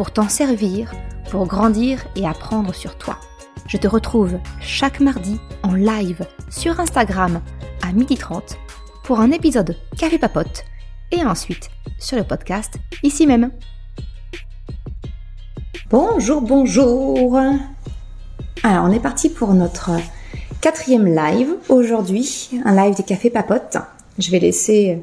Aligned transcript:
pour 0.00 0.12
t'en 0.12 0.30
servir, 0.30 0.94
pour 1.30 1.46
grandir 1.46 2.06
et 2.16 2.26
apprendre 2.26 2.74
sur 2.74 2.96
toi. 2.96 3.18
Je 3.66 3.76
te 3.76 3.86
retrouve 3.86 4.38
chaque 4.58 4.98
mardi 4.98 5.38
en 5.62 5.74
live 5.74 6.26
sur 6.48 6.80
Instagram 6.80 7.42
à 7.82 7.92
12h30 7.92 8.56
pour 9.04 9.20
un 9.20 9.30
épisode 9.30 9.76
Café 9.98 10.16
Papote 10.16 10.64
et 11.12 11.22
ensuite 11.22 11.68
sur 11.98 12.16
le 12.16 12.24
podcast 12.24 12.78
ici 13.02 13.26
même. 13.26 13.50
Bonjour, 15.90 16.40
bonjour 16.40 17.38
Alors 18.62 18.84
on 18.86 18.92
est 18.92 19.00
parti 19.00 19.28
pour 19.28 19.52
notre 19.52 19.90
quatrième 20.62 21.14
live 21.14 21.56
aujourd'hui, 21.68 22.48
un 22.64 22.74
live 22.74 22.96
des 22.96 23.02
Café 23.02 23.28
Papote. 23.28 23.76
Je 24.18 24.30
vais 24.30 24.38
laisser 24.38 25.02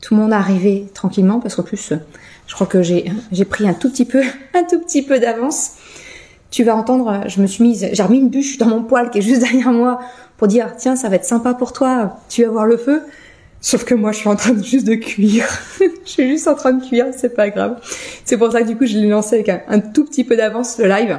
tout 0.00 0.14
le 0.14 0.20
monde 0.20 0.32
arriver 0.32 0.86
tranquillement 0.94 1.40
parce 1.40 1.54
qu'en 1.56 1.62
plus 1.62 1.92
je 2.46 2.54
crois 2.54 2.66
que 2.66 2.82
j'ai 2.82 3.12
j'ai 3.32 3.44
pris 3.44 3.68
un 3.68 3.74
tout 3.74 3.90
petit 3.90 4.04
peu 4.04 4.22
un 4.54 4.64
tout 4.64 4.80
petit 4.80 5.02
peu 5.02 5.18
d'avance. 5.18 5.72
Tu 6.50 6.64
vas 6.64 6.74
entendre, 6.74 7.24
je 7.26 7.42
me 7.42 7.46
suis 7.46 7.62
mise, 7.62 7.88
j'ai 7.92 8.02
remis 8.02 8.18
une 8.18 8.30
bûche 8.30 8.56
dans 8.56 8.66
mon 8.66 8.82
poêle 8.82 9.10
qui 9.10 9.18
est 9.18 9.22
juste 9.22 9.40
derrière 9.40 9.70
moi 9.70 10.00
pour 10.38 10.48
dire 10.48 10.74
tiens 10.78 10.96
ça 10.96 11.08
va 11.08 11.16
être 11.16 11.26
sympa 11.26 11.52
pour 11.52 11.72
toi, 11.72 12.18
tu 12.28 12.44
vas 12.44 12.50
voir 12.50 12.66
le 12.66 12.76
feu. 12.76 13.02
Sauf 13.60 13.84
que 13.84 13.94
moi 13.94 14.12
je 14.12 14.18
suis 14.18 14.28
en 14.28 14.36
train 14.36 14.52
de 14.52 14.62
juste 14.62 14.86
de 14.86 14.94
cuire. 14.94 15.46
je 15.80 16.10
suis 16.10 16.28
juste 16.28 16.46
en 16.46 16.54
train 16.54 16.72
de 16.72 16.84
cuire, 16.84 17.06
c'est 17.16 17.34
pas 17.34 17.50
grave. 17.50 17.80
C'est 18.24 18.36
pour 18.36 18.52
ça 18.52 18.62
que 18.62 18.66
du 18.66 18.76
coup 18.76 18.86
je 18.86 18.96
l'ai 18.96 19.08
lancé 19.08 19.34
avec 19.34 19.48
un, 19.48 19.80
tout 19.80 20.04
petit 20.04 20.24
peu 20.24 20.36
d'avance 20.36 20.78
le 20.78 20.86
live. 20.86 21.18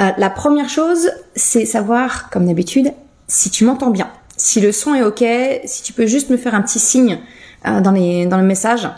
Euh, 0.00 0.10
la 0.16 0.30
première 0.30 0.68
chose, 0.68 1.10
c'est 1.34 1.66
savoir, 1.66 2.30
comme 2.30 2.46
d'habitude, 2.46 2.92
si 3.26 3.50
tu 3.50 3.64
m'entends 3.64 3.90
bien, 3.90 4.10
si 4.36 4.60
le 4.60 4.72
son 4.72 4.94
est 4.94 5.02
ok, 5.02 5.24
si 5.64 5.82
tu 5.82 5.92
peux 5.92 6.06
juste 6.06 6.30
me 6.30 6.36
faire 6.36 6.54
un 6.54 6.62
petit 6.62 6.78
signe 6.78 7.18
dans 7.64 7.92
les 7.92 8.26
dans 8.26 8.38
le 8.38 8.44
message 8.44 8.88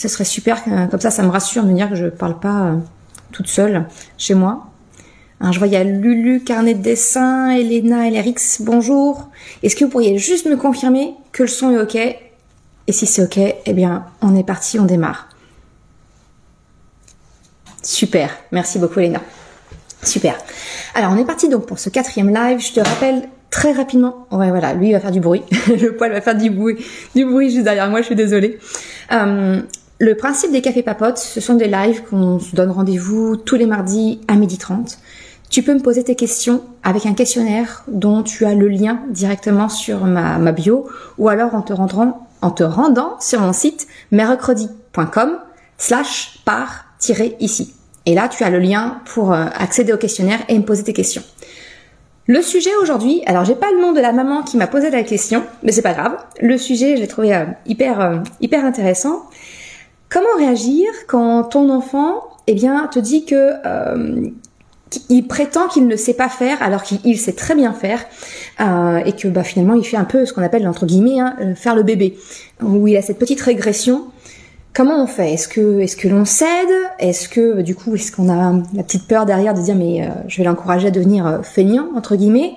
ce 0.00 0.08
serait 0.08 0.24
super, 0.24 0.64
comme 0.90 1.00
ça, 1.00 1.10
ça 1.10 1.22
me 1.22 1.28
rassure 1.28 1.62
de 1.62 1.68
me 1.68 1.74
dire 1.74 1.90
que 1.90 1.94
je 1.94 2.06
parle 2.06 2.38
pas 2.38 2.62
euh, 2.62 2.76
toute 3.32 3.48
seule 3.48 3.86
chez 4.16 4.34
moi. 4.34 4.66
je 5.42 5.58
vois, 5.58 5.66
il 5.66 5.74
y 5.74 5.76
a 5.76 5.84
Lulu, 5.84 6.42
carnet 6.42 6.74
de 6.74 6.82
dessin, 6.82 7.50
Elena, 7.50 8.08
LRX, 8.08 8.62
bonjour. 8.62 9.28
Est-ce 9.62 9.76
que 9.76 9.84
vous 9.84 9.90
pourriez 9.90 10.16
juste 10.16 10.46
me 10.46 10.56
confirmer 10.56 11.14
que 11.32 11.42
le 11.42 11.48
son 11.48 11.70
est 11.72 11.78
ok? 11.78 11.96
Et 11.96 12.92
si 12.92 13.06
c'est 13.06 13.22
ok, 13.22 13.38
eh 13.38 13.72
bien, 13.74 14.06
on 14.22 14.34
est 14.36 14.44
parti, 14.44 14.78
on 14.78 14.86
démarre. 14.86 15.28
Super, 17.82 18.30
merci 18.52 18.78
beaucoup 18.78 19.00
Elena. 19.00 19.20
Super. 20.02 20.34
Alors, 20.94 21.12
on 21.12 21.18
est 21.18 21.26
parti 21.26 21.48
donc 21.48 21.66
pour 21.66 21.78
ce 21.78 21.90
quatrième 21.90 22.32
live. 22.32 22.58
Je 22.58 22.72
te 22.72 22.80
rappelle 22.80 23.28
très 23.50 23.72
rapidement. 23.72 24.26
Ouais, 24.30 24.50
voilà, 24.50 24.74
lui 24.74 24.88
il 24.88 24.92
va 24.92 25.00
faire 25.00 25.10
du 25.10 25.20
bruit. 25.20 25.42
le 25.68 25.96
poil 25.96 26.12
va 26.12 26.20
faire 26.20 26.36
du 26.36 26.50
bruit, 26.50 26.76
du 27.14 27.24
bruit 27.24 27.50
juste 27.50 27.64
derrière 27.64 27.90
moi. 27.90 28.00
Je 28.00 28.06
suis 28.06 28.14
désolée. 28.14 28.58
Euh, 29.12 29.60
le 29.98 30.14
principe 30.14 30.52
des 30.52 30.62
cafés 30.62 30.82
papotes, 30.82 31.18
ce 31.18 31.40
sont 31.40 31.54
des 31.54 31.68
lives 31.68 32.02
qu'on 32.08 32.38
se 32.38 32.56
donne 32.56 32.70
rendez-vous 32.70 33.36
tous 33.36 33.56
les 33.56 33.66
mardis 33.66 34.20
à 34.28 34.34
12h30. 34.34 34.96
Tu 35.50 35.62
peux 35.62 35.74
me 35.74 35.80
poser 35.80 36.04
tes 36.04 36.14
questions 36.14 36.62
avec 36.84 37.06
un 37.06 37.12
questionnaire 37.12 37.82
dont 37.88 38.22
tu 38.22 38.46
as 38.46 38.54
le 38.54 38.68
lien 38.68 39.00
directement 39.10 39.68
sur 39.68 40.04
ma, 40.04 40.52
bio 40.52 40.88
ou 41.18 41.28
alors 41.28 41.54
en 41.54 41.62
te 41.62 41.72
rendant, 41.72 42.28
en 42.40 42.50
te 42.52 42.62
rendant 42.62 43.18
sur 43.20 43.40
mon 43.40 43.52
site 43.52 43.88
mercredi.com 44.12 45.38
slash 45.76 46.40
par-ici. 46.44 47.74
Et 48.06 48.14
là, 48.14 48.28
tu 48.28 48.44
as 48.44 48.50
le 48.50 48.60
lien 48.60 49.00
pour 49.06 49.32
euh, 49.32 49.46
accéder 49.52 49.92
au 49.92 49.98
questionnaire 49.98 50.38
et 50.48 50.56
me 50.56 50.64
poser 50.64 50.84
tes 50.84 50.92
questions. 50.92 51.22
Le 52.30 52.42
sujet 52.42 52.70
aujourd'hui, 52.80 53.22
alors 53.26 53.44
j'ai 53.44 53.56
pas 53.56 53.72
le 53.72 53.80
nom 53.80 53.90
de 53.90 53.98
la 53.98 54.12
maman 54.12 54.44
qui 54.44 54.56
m'a 54.56 54.68
posé 54.68 54.88
la 54.88 55.02
question, 55.02 55.42
mais 55.64 55.72
c'est 55.72 55.82
pas 55.82 55.94
grave. 55.94 56.16
Le 56.40 56.56
sujet, 56.58 56.94
je 56.94 57.00
l'ai 57.00 57.08
trouvé 57.08 57.34
euh, 57.34 57.44
hyper 57.66 58.00
euh, 58.00 58.18
hyper 58.40 58.64
intéressant. 58.64 59.24
Comment 60.08 60.36
réagir 60.38 60.86
quand 61.08 61.42
ton 61.42 61.68
enfant, 61.70 62.22
eh 62.46 62.54
bien, 62.54 62.86
te 62.86 63.00
dit 63.00 63.24
que 63.24 63.54
euh, 63.66 64.28
il 65.08 65.26
prétend 65.26 65.66
qu'il 65.66 65.88
ne 65.88 65.96
sait 65.96 66.14
pas 66.14 66.28
faire 66.28 66.62
alors 66.62 66.84
qu'il 66.84 67.18
sait 67.18 67.32
très 67.32 67.56
bien 67.56 67.72
faire 67.72 67.98
et 68.60 69.12
que 69.12 69.26
bah, 69.26 69.42
finalement 69.42 69.74
il 69.74 69.84
fait 69.84 69.96
un 69.96 70.04
peu 70.04 70.24
ce 70.24 70.32
qu'on 70.32 70.42
appelle 70.42 70.68
entre 70.68 70.86
guillemets 70.86 71.18
hein, 71.20 71.36
faire 71.56 71.74
le 71.76 71.84
bébé 71.84 72.16
où 72.60 72.86
il 72.88 72.96
a 72.96 73.02
cette 73.02 73.18
petite 73.18 73.40
régression 73.40 74.04
comment 74.74 75.02
on 75.02 75.06
fait? 75.06 75.34
Est-ce 75.34 75.48
que 75.48 75.80
est-ce 75.80 75.96
que 75.96 76.08
l'on 76.08 76.24
cède? 76.24 76.48
Est-ce 76.98 77.28
que 77.28 77.62
du 77.62 77.74
coup 77.74 77.94
est-ce 77.94 78.12
qu'on 78.12 78.28
a 78.28 78.62
la 78.74 78.82
petite 78.82 79.06
peur 79.06 79.26
derrière 79.26 79.54
de 79.54 79.60
dire 79.60 79.76
mais 79.76 80.08
je 80.28 80.38
vais 80.38 80.44
l'encourager 80.44 80.88
à 80.88 80.90
devenir 80.90 81.40
feignant 81.42 81.88
entre 81.96 82.16
guillemets? 82.16 82.54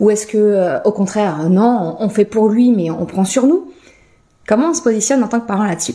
Ou 0.00 0.10
est-ce 0.10 0.26
que 0.26 0.80
au 0.84 0.92
contraire 0.92 1.48
non 1.48 1.96
on 2.00 2.08
fait 2.08 2.24
pour 2.24 2.48
lui 2.48 2.72
mais 2.72 2.90
on 2.90 3.06
prend 3.06 3.24
sur 3.24 3.46
nous? 3.46 3.70
Comment 4.46 4.70
on 4.70 4.74
se 4.74 4.82
positionne 4.82 5.22
en 5.24 5.28
tant 5.28 5.40
que 5.40 5.46
parent 5.46 5.64
là-dessus? 5.64 5.94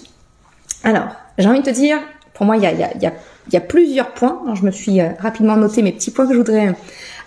Alors, 0.83 1.09
j'ai 1.37 1.47
envie 1.47 1.59
de 1.59 1.65
te 1.65 1.69
dire, 1.69 1.99
pour 2.33 2.45
moi, 2.45 2.57
il 2.57 2.63
y 2.63 3.57
a, 3.57 3.61
plusieurs 3.61 4.13
points. 4.13 4.41
je 4.55 4.63
me 4.63 4.71
suis 4.71 5.01
euh, 5.01 5.09
rapidement 5.19 5.55
noté 5.55 5.81
mes 5.81 5.91
petits 5.91 6.11
points 6.11 6.25
que 6.25 6.33
je 6.33 6.37
voudrais 6.37 6.75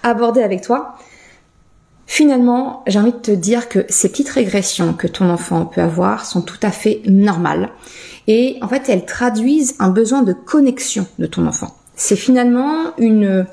aborder 0.03 0.43
avec 0.43 0.63
toi. 0.63 0.97
Finalement, 2.07 2.83
j'ai 2.87 2.99
envie 2.99 3.13
de 3.13 3.19
te 3.19 3.31
dire 3.31 3.69
que 3.69 3.85
ces 3.89 4.11
petites 4.11 4.29
régressions 4.29 4.95
que 4.95 5.07
ton 5.07 5.31
enfant 5.31 5.65
peut 5.65 5.81
avoir 5.81 6.25
sont 6.27 6.43
tout 6.43 6.59
à 6.63 6.71
fait 6.71 7.03
normales. 7.07 7.71
Et 8.29 8.59
en 8.63 8.69
fait, 8.69 8.89
elles 8.89 9.05
traduisent 9.05 9.75
un 9.79 9.91
besoin 9.91 10.23
de 10.23 10.33
connexion 10.33 11.07
de 11.19 11.27
ton 11.27 11.47
enfant. 11.47 11.77
C'est 11.97 12.17
finalement 12.17 12.97
une, 12.99 13.47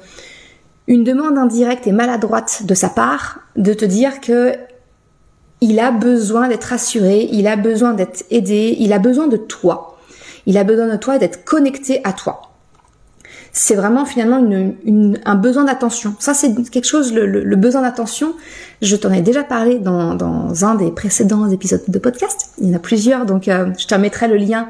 une 0.88 1.04
demande 1.04 1.38
indirecte 1.38 1.88
et 1.88 1.92
maladroite 1.92 2.64
de 2.66 2.74
sa 2.74 2.90
part 2.90 3.40
de 3.56 3.74
te 3.74 3.86
dire 3.86 4.22
que 4.22 4.54
il 5.62 5.80
a 5.80 5.92
besoin 5.92 6.48
d'être 6.48 6.66
rassuré, 6.66 7.28
il 7.32 7.48
a 7.48 7.58
besoin 7.58 7.94
d'être 7.94 8.24
aidé, 8.32 8.78
il 8.80 8.94
a 8.94 9.00
besoin 9.00 9.28
de 9.28 9.38
toi. 9.38 9.98
Il 10.46 10.58
a 10.58 10.64
besoin 10.64 10.88
de 10.88 10.96
toi 10.96 11.18
d'être 11.18 11.44
connecté 11.44 12.00
à 12.06 12.14
toi. 12.14 12.49
C'est 13.52 13.76
vraiment 13.76 14.06
finalement 14.06 14.38
une, 14.38 15.20
un 15.26 15.36
besoin 15.36 15.64
d'attention. 15.64 16.16
Ça, 16.20 16.34
c'est 16.34 16.54
quelque 16.70 16.86
chose, 16.86 17.14
le, 17.14 17.56
besoin 17.56 17.82
d'attention. 17.82 18.36
Je 18.82 18.96
t'en 18.96 19.12
ai 19.12 19.22
déjà 19.22 19.44
parlé 19.44 19.80
dans, 19.80 20.16
dans, 20.16 20.66
un 20.66 20.76
des 20.76 20.92
précédents 20.92 21.50
épisodes 21.50 21.84
de 21.88 22.00
podcast. 22.00 22.52
Il 22.62 22.70
y 22.70 22.72
en 22.72 22.76
a 22.76 22.80
plusieurs, 22.80 23.26
donc 23.26 23.48
euh, 23.48 23.72
je 23.78 23.88
te 23.88 23.96
mettrai 23.96 24.28
le 24.28 24.38
lien 24.38 24.70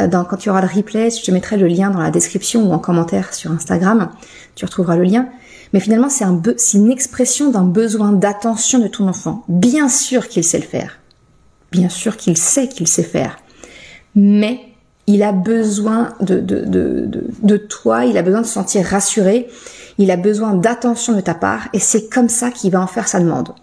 euh, 0.00 0.06
dans, 0.06 0.24
quand 0.24 0.36
tu 0.36 0.48
auras 0.48 0.62
le 0.62 0.68
replay. 0.68 1.10
Je 1.10 1.22
te 1.22 1.30
mettrai 1.30 1.56
le 1.56 1.66
lien 1.66 1.90
dans 1.90 2.00
la 2.00 2.10
description 2.10 2.68
ou 2.68 2.72
en 2.72 2.78
commentaire 2.78 3.34
sur 3.34 3.50
Instagram. 3.50 4.10
Tu 4.54 4.64
retrouveras 4.64 4.96
le 4.96 5.04
lien. 5.04 5.28
Mais 5.72 5.80
finalement, 5.80 6.08
c'est 6.08 6.24
un 6.24 6.40
une 6.74 6.90
expression 6.90 7.50
d'un 7.50 7.64
besoin 7.64 8.12
d'attention 8.12 8.78
de 8.78 8.86
ton 8.86 9.08
enfant. 9.08 9.44
Bien 9.48 9.88
sûr 9.88 10.28
qu'il 10.28 10.44
sait 10.44 10.58
le 10.58 10.64
faire. 10.64 11.00
Bien 11.72 11.88
sûr 11.88 12.16
qu'il 12.16 12.36
sait 12.36 12.68
qu'il 12.68 12.86
sait 12.86 13.02
faire. 13.02 13.38
Mais 14.14 14.60
il 15.06 15.22
a 15.22 15.32
besoin 15.32 16.14
de, 16.20 16.40
de, 16.40 16.64
de, 16.64 17.08
de, 17.42 17.56
toi, 17.56 18.04
il 18.04 18.16
a 18.16 18.22
besoin 18.22 18.40
de 18.40 18.46
se 18.46 18.52
sentir 18.52 18.86
rassuré, 18.86 19.48
il 19.98 20.10
a 20.10 20.16
besoin 20.16 20.54
d'attention 20.54 21.14
de 21.14 21.20
ta 21.20 21.34
part, 21.34 21.68
et 21.72 21.78
c'est 21.78 22.08
comme 22.08 22.28
ça 22.28 22.50
qu'il 22.50 22.70
va 22.70 22.80
en 22.80 22.86
faire 22.86 23.06
sa 23.06 23.20
demande. 23.20 23.54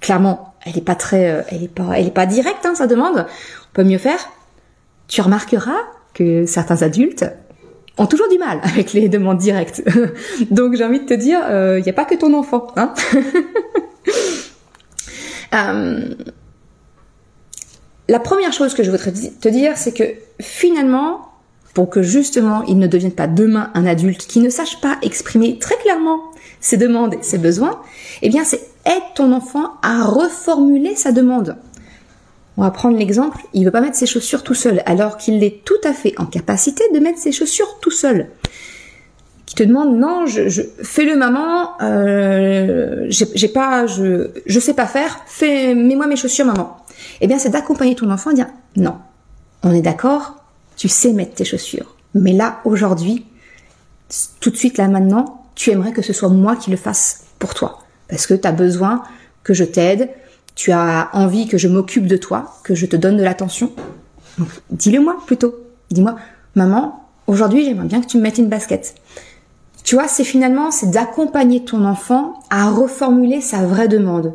Clairement, 0.00 0.54
elle 0.64 0.78
est 0.78 0.84
pas 0.84 0.94
très, 0.94 1.30
euh, 1.30 1.42
elle 1.48 1.64
est 1.64 1.68
pas, 1.68 1.92
elle 1.96 2.06
est 2.06 2.12
pas 2.12 2.26
directe, 2.26 2.64
hein, 2.64 2.74
sa 2.74 2.86
demande. 2.86 3.26
On 3.26 3.74
peut 3.74 3.84
mieux 3.84 3.98
faire. 3.98 4.18
Tu 5.08 5.20
remarqueras 5.20 5.80
que 6.14 6.46
certains 6.46 6.82
adultes 6.82 7.26
ont 7.98 8.06
toujours 8.06 8.28
du 8.28 8.38
mal 8.38 8.60
avec 8.62 8.92
les 8.92 9.08
demandes 9.08 9.38
directes. 9.38 9.82
Donc 10.50 10.74
j'ai 10.74 10.84
envie 10.84 11.00
de 11.00 11.06
te 11.06 11.14
dire, 11.14 11.40
il 11.48 11.52
euh, 11.52 11.80
n'y 11.80 11.90
a 11.90 11.92
pas 11.92 12.04
que 12.04 12.14
ton 12.14 12.32
enfant. 12.34 12.68
Hein 12.76 12.94
euh, 15.54 16.14
la 18.10 18.18
première 18.18 18.52
chose 18.52 18.74
que 18.74 18.82
je 18.82 18.90
voudrais 18.90 19.12
te 19.12 19.48
dire, 19.48 19.76
c'est 19.76 19.92
que 19.92 20.02
finalement, 20.40 21.28
pour 21.74 21.88
que 21.88 22.02
justement 22.02 22.64
il 22.64 22.76
ne 22.76 22.88
devienne 22.88 23.12
pas 23.12 23.28
demain 23.28 23.70
un 23.74 23.86
adulte 23.86 24.26
qui 24.26 24.40
ne 24.40 24.50
sache 24.50 24.80
pas 24.80 24.98
exprimer 25.02 25.60
très 25.60 25.76
clairement 25.76 26.18
ses 26.60 26.76
demandes 26.76 27.14
et 27.14 27.22
ses 27.22 27.38
besoins, 27.38 27.80
eh 28.22 28.28
bien 28.28 28.42
c'est 28.42 28.62
aide 28.84 29.14
ton 29.14 29.32
enfant 29.32 29.74
à 29.82 30.02
reformuler 30.02 30.96
sa 30.96 31.12
demande. 31.12 31.56
On 32.56 32.62
va 32.62 32.72
prendre 32.72 32.98
l'exemple, 32.98 33.38
il 33.54 33.64
veut 33.64 33.70
pas 33.70 33.80
mettre 33.80 33.96
ses 33.96 34.06
chaussures 34.06 34.42
tout 34.42 34.54
seul, 34.54 34.82
alors 34.86 35.16
qu'il 35.16 35.44
est 35.44 35.64
tout 35.64 35.80
à 35.84 35.92
fait 35.92 36.14
en 36.18 36.26
capacité 36.26 36.82
de 36.92 36.98
mettre 36.98 37.20
ses 37.20 37.30
chaussures 37.30 37.78
tout 37.80 37.92
seul. 37.92 38.26
Qui 39.46 39.54
te 39.54 39.62
demande 39.62 39.96
non, 39.96 40.26
je, 40.26 40.62
fais-le 40.82 41.14
maman, 41.16 41.80
euh, 41.80 43.06
j'ai 43.08 43.48
pas, 43.48 43.86
je, 43.86 44.30
je 44.46 44.58
sais 44.58 44.74
pas 44.74 44.86
faire, 44.86 45.20
fais, 45.26 45.76
mets-moi 45.76 46.08
mes 46.08 46.16
chaussures 46.16 46.46
maman. 46.46 46.76
Eh 47.20 47.26
bien, 47.26 47.38
c'est 47.38 47.50
d'accompagner 47.50 47.94
ton 47.94 48.10
enfant 48.10 48.32
dire 48.32 48.48
non, 48.76 48.96
on 49.62 49.72
est 49.72 49.82
d'accord, 49.82 50.36
tu 50.76 50.88
sais 50.88 51.12
mettre 51.12 51.34
tes 51.34 51.44
chaussures. 51.44 51.96
Mais 52.14 52.32
là, 52.32 52.60
aujourd'hui, 52.64 53.26
tout 54.40 54.50
de 54.50 54.56
suite, 54.56 54.78
là 54.78 54.88
maintenant, 54.88 55.44
tu 55.54 55.70
aimerais 55.70 55.92
que 55.92 56.02
ce 56.02 56.12
soit 56.12 56.28
moi 56.28 56.56
qui 56.56 56.70
le 56.70 56.76
fasse 56.76 57.24
pour 57.38 57.54
toi. 57.54 57.80
Parce 58.08 58.26
que 58.26 58.34
tu 58.34 58.46
as 58.46 58.52
besoin 58.52 59.02
que 59.42 59.54
je 59.54 59.64
t'aide, 59.64 60.10
tu 60.54 60.72
as 60.72 61.10
envie 61.12 61.46
que 61.46 61.58
je 61.58 61.68
m'occupe 61.68 62.06
de 62.06 62.16
toi, 62.16 62.56
que 62.64 62.74
je 62.74 62.86
te 62.86 62.96
donne 62.96 63.16
de 63.16 63.22
l'attention. 63.22 63.72
dis-le 64.70 65.00
moi 65.00 65.16
plutôt. 65.26 65.54
Dis-moi, 65.90 66.16
maman, 66.54 67.04
aujourd'hui 67.26 67.64
j'aimerais 67.64 67.86
bien 67.86 68.00
que 68.00 68.06
tu 68.06 68.16
me 68.16 68.22
mettes 68.22 68.38
une 68.38 68.48
basket. 68.48 68.94
Tu 69.84 69.94
vois, 69.94 70.08
c'est 70.08 70.24
finalement, 70.24 70.70
c'est 70.70 70.90
d'accompagner 70.90 71.64
ton 71.64 71.84
enfant 71.84 72.38
à 72.50 72.70
reformuler 72.70 73.40
sa 73.40 73.64
vraie 73.64 73.88
demande. 73.88 74.34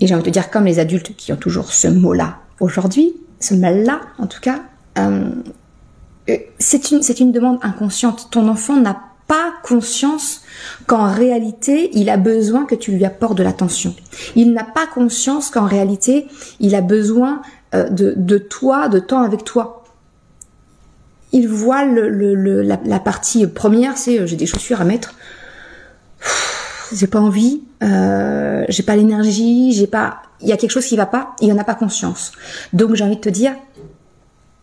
Et 0.00 0.06
j'ai 0.06 0.14
envie 0.14 0.24
de 0.24 0.30
dire, 0.30 0.50
comme 0.50 0.64
les 0.64 0.78
adultes 0.78 1.14
qui 1.16 1.32
ont 1.32 1.36
toujours 1.36 1.72
ce 1.72 1.88
mot-là 1.88 2.38
aujourd'hui, 2.58 3.14
ce 3.38 3.54
mal-là 3.54 4.00
en 4.18 4.26
tout 4.26 4.40
cas, 4.40 4.62
euh, 4.98 5.30
c'est 6.58 6.90
une, 6.90 7.00
une 7.18 7.32
demande 7.32 7.58
inconsciente. 7.62 8.28
Ton 8.30 8.48
enfant 8.48 8.76
n'a 8.76 9.00
pas 9.26 9.52
conscience 9.62 10.42
qu'en 10.86 11.12
réalité, 11.12 11.90
il 11.92 12.10
a 12.10 12.16
besoin 12.16 12.64
que 12.64 12.74
tu 12.74 12.92
lui 12.92 13.04
apportes 13.04 13.38
de 13.38 13.42
l'attention. 13.42 13.94
Il 14.34 14.52
n'a 14.52 14.64
pas 14.64 14.86
conscience 14.86 15.50
qu'en 15.50 15.66
réalité, 15.66 16.26
il 16.58 16.74
a 16.74 16.80
besoin 16.80 17.42
euh, 17.74 17.88
de, 17.88 18.14
de 18.16 18.38
toi, 18.38 18.88
de 18.88 18.98
temps 18.98 19.22
avec 19.22 19.44
toi. 19.44 19.84
Il 21.32 21.46
voit 21.46 21.84
le, 21.84 22.08
le, 22.08 22.62
la, 22.62 22.80
la, 22.84 22.98
partie 22.98 23.46
première, 23.46 23.96
c'est 23.96 24.18
euh, 24.18 24.26
j'ai 24.26 24.34
des 24.34 24.46
chaussures 24.46 24.80
à 24.80 24.84
mettre. 24.84 25.14
J'ai 26.92 27.06
pas 27.06 27.20
envie, 27.20 27.62
euh, 27.82 28.64
j'ai 28.68 28.82
pas 28.82 28.96
l'énergie, 28.96 29.72
j'ai 29.72 29.86
pas. 29.86 30.22
Il 30.40 30.48
y 30.48 30.52
a 30.52 30.56
quelque 30.56 30.70
chose 30.70 30.86
qui 30.86 30.96
va 30.96 31.06
pas, 31.06 31.34
il 31.40 31.52
en 31.52 31.58
a 31.58 31.64
pas 31.64 31.74
conscience. 31.74 32.32
Donc 32.72 32.94
j'ai 32.94 33.04
envie 33.04 33.16
de 33.16 33.20
te 33.20 33.28
dire, 33.28 33.52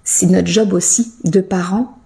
c'est 0.04 0.28
notre 0.28 0.48
job 0.48 0.74
aussi 0.74 1.14
de 1.24 1.42
parents, 1.42 1.98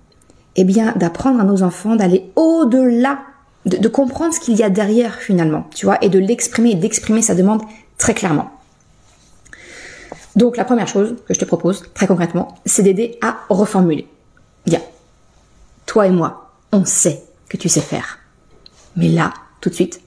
eh 0.56 0.64
bien, 0.64 0.94
d'apprendre 0.96 1.40
à 1.40 1.44
nos 1.44 1.64
enfants 1.64 1.96
d'aller 1.96 2.32
au-delà, 2.36 3.20
de, 3.66 3.88
comprendre 3.88 4.34
ce 4.34 4.40
qu'il 4.40 4.56
y 4.56 4.64
a 4.64 4.70
derrière 4.70 5.16
finalement, 5.16 5.68
tu 5.76 5.86
vois, 5.86 6.04
et 6.04 6.10
de 6.10 6.20
l'exprimer, 6.20 6.76
d'exprimer 6.76 7.22
sa 7.22 7.36
demande 7.36 7.62
très 7.98 8.14
clairement. 8.14 8.50
Donc 10.36 10.58
la 10.58 10.64
première 10.64 10.88
chose 10.88 11.16
que 11.28 11.34
je 11.34 11.40
te 11.40 11.46
propose, 11.46 11.84
très 11.94 12.08
concrètement, 12.08 12.56
c'est 12.66 12.84
d'aider 12.84 13.18
à 13.22 13.38
reformuler. 13.50 14.08
Bien, 14.66 14.80
toi 15.86 16.08
et 16.08 16.12
moi, 16.12 16.52
on 16.72 16.86
sait 16.86 17.22
que 17.50 17.58
tu 17.58 17.68
sais 17.70 17.82
faire. 17.82 18.20
Mais 18.96 19.10
là, 19.10 19.34
tout 19.60 19.70
de 19.70 19.76
suite, 19.76 20.02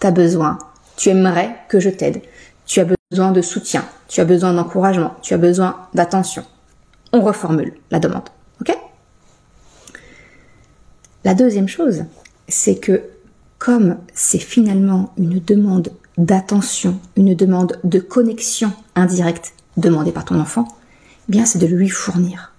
tu 0.00 0.06
as 0.06 0.10
besoin, 0.10 0.58
tu 0.96 1.08
aimerais 1.08 1.56
que 1.68 1.80
je 1.80 1.90
t'aide. 1.90 2.22
Tu 2.66 2.80
as 2.80 2.86
besoin 3.10 3.32
de 3.32 3.40
soutien, 3.40 3.84
tu 4.08 4.20
as 4.20 4.24
besoin 4.24 4.52
d'encouragement, 4.52 5.14
tu 5.22 5.34
as 5.34 5.38
besoin 5.38 5.76
d'attention 5.94 6.44
on 7.12 7.20
reformule 7.20 7.74
la 7.90 7.98
demande. 7.98 8.28
OK? 8.60 8.76
La 11.24 11.34
deuxième 11.34 11.68
chose, 11.68 12.04
c'est 12.48 12.78
que 12.78 13.02
comme 13.58 13.98
c'est 14.14 14.38
finalement 14.38 15.12
une 15.18 15.40
demande 15.40 15.90
d'attention, 16.16 16.98
une 17.16 17.34
demande 17.34 17.78
de 17.84 17.98
connexion 17.98 18.72
indirecte 18.94 19.52
demandée 19.76 20.12
par 20.12 20.24
ton 20.24 20.40
enfant, 20.40 20.66
eh 21.28 21.32
bien 21.32 21.44
c'est 21.44 21.58
de 21.58 21.66
lui 21.66 21.88
fournir. 21.88 22.52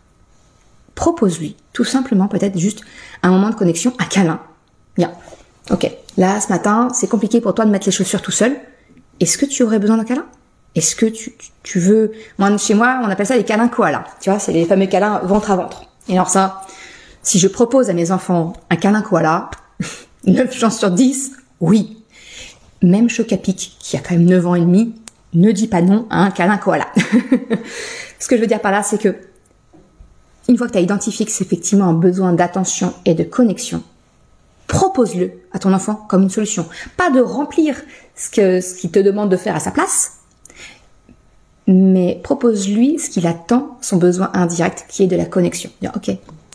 Propose-lui 0.96 1.56
tout 1.72 1.86
simplement 1.86 2.28
peut-être 2.28 2.58
juste 2.58 2.82
un 3.24 3.32
moment 3.32 3.50
de 3.50 3.56
connexion, 3.56 3.94
un 4.00 4.06
câlin. 4.06 4.42
Bien. 4.96 5.12
Ok. 5.72 5.92
Là, 6.18 6.40
ce 6.42 6.50
matin, 6.50 6.90
c'est 6.94 7.08
compliqué 7.08 7.42
pour 7.42 7.54
toi 7.54 7.66
de 7.66 7.72
mettre 7.72 7.86
les 7.86 7.92
chaussures 7.92 8.22
tout 8.22 8.32
seul. 8.32 8.56
Est-ce 9.20 9.38
que 9.38 9.46
tu 9.46 9.64
aurais 9.64 9.80
besoin 9.80 9.98
d'un 9.98 10.04
câlin? 10.04 10.26
Est-ce 10.76 10.96
que 10.96 11.06
tu, 11.06 11.34
tu, 11.64 11.80
veux... 11.80 12.12
Moi, 12.38 12.58
chez 12.58 12.74
moi, 12.74 13.02
on 13.04 13.10
appelle 13.10 13.26
ça 13.26 13.36
les 13.36 13.44
câlins 13.44 13.68
koala. 13.68 14.04
Tu 14.22 14.30
vois, 14.30 14.40
c'est 14.40 14.52
les 14.52 14.66
fameux 14.66 14.88
câlins 14.88 15.20
ventre 15.20 15.52
à 15.52 15.56
ventre. 15.56 15.84
Et 16.08 16.14
alors 16.14 16.30
ça, 16.30 16.62
si 17.24 17.40
je 17.40 17.48
propose 17.48 17.90
à 17.90 17.94
mes 17.94 18.12
enfants 18.12 18.54
un 18.70 18.76
câlin 18.76 19.02
koala, 19.02 19.50
9 20.26 20.54
chances 20.54 20.80
sur 20.80 20.92
10, 20.92 21.34
oui. 21.60 22.04
Même 22.82 23.10
Chocapic, 23.10 23.78
qui 23.80 23.98
a 23.98 24.00
quand 24.00 24.16
même 24.16 24.26
9 24.26 24.48
ans 24.48 24.56
et 24.56 24.62
demi, 24.62 24.96
ne 25.34 25.52
dit 25.52 25.68
pas 25.68 25.82
non 25.82 26.08
à 26.10 26.24
un 26.24 26.32
câlin 26.32 26.58
koala. 26.58 26.88
Ce 28.20 28.28
que 28.28 28.36
je 28.36 28.42
veux 28.42 28.48
dire 28.48 28.62
par 28.62 28.72
là, 28.72 28.84
c'est 28.84 29.00
que 29.00 29.16
une 30.48 30.58
fois 30.58 30.68
que 30.68 30.74
tu 30.74 30.78
as 30.80 30.82
identifié 30.82 31.26
que 31.26 31.32
c'est 31.32 31.44
effectivement 31.44 31.86
un 31.86 31.94
besoin 31.94 32.34
d'attention 32.34 32.94
et 33.06 33.14
de 33.14 33.24
connexion, 33.24 33.84
propose-le 34.70 35.32
à 35.52 35.60
ton 35.60 35.74
enfant 35.74 35.96
comme 36.08 36.22
une 36.24 36.30
solution. 36.30 36.66
Pas 36.96 37.10
de 37.10 37.20
remplir 37.20 37.76
ce 38.16 38.30
que 38.30 38.62
ce 38.62 38.76
qu'il 38.76 38.92
te 38.92 39.00
demande 39.00 39.30
de 39.30 39.36
faire 39.36 39.56
à 39.56 39.60
sa 39.60 39.72
place, 39.72 40.20
mais 41.68 42.20
propose-lui 42.24 43.00
ce 43.00 43.10
qu'il 43.10 43.28
attend, 43.28 43.78
son 43.82 43.98
besoin 43.98 44.32
indirect, 44.34 44.86
qui 44.88 45.04
est 45.04 45.08
de 45.08 45.18
la 45.18 45.26
connexion. 45.26 45.72
Dire, 45.82 45.92
ok, 45.96 46.10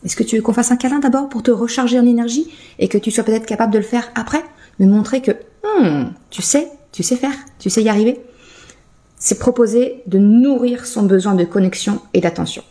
est-ce 0.04 0.16
que 0.16 0.22
tu 0.22 0.36
veux 0.36 0.42
qu'on 0.42 0.52
fasse 0.52 0.70
un 0.70 0.76
câlin 0.76 1.00
d'abord 1.00 1.28
pour 1.28 1.42
te 1.42 1.50
recharger 1.50 1.98
en 1.98 2.06
énergie 2.06 2.50
et 2.78 2.88
que 2.88 2.98
tu 2.98 3.10
sois 3.10 3.24
peut-être 3.24 3.46
capable 3.46 3.72
de 3.72 3.78
le 3.78 3.84
faire 3.84 4.10
après? 4.14 4.42
Me 4.78 4.86
montrer 4.86 5.20
que, 5.20 5.32
hmm, 5.62 6.10
tu 6.30 6.42
sais, 6.42 6.68
tu 6.92 7.02
sais 7.02 7.16
faire, 7.16 7.34
tu 7.58 7.68
sais 7.68 7.82
y 7.82 7.88
arriver. 7.88 8.20
C'est 9.18 9.38
proposer 9.38 10.02
de 10.06 10.18
nourrir 10.18 10.86
son 10.86 11.02
besoin 11.02 11.34
de 11.34 11.44
connexion 11.44 12.00
et 12.12 12.20
d'attention. 12.20 12.62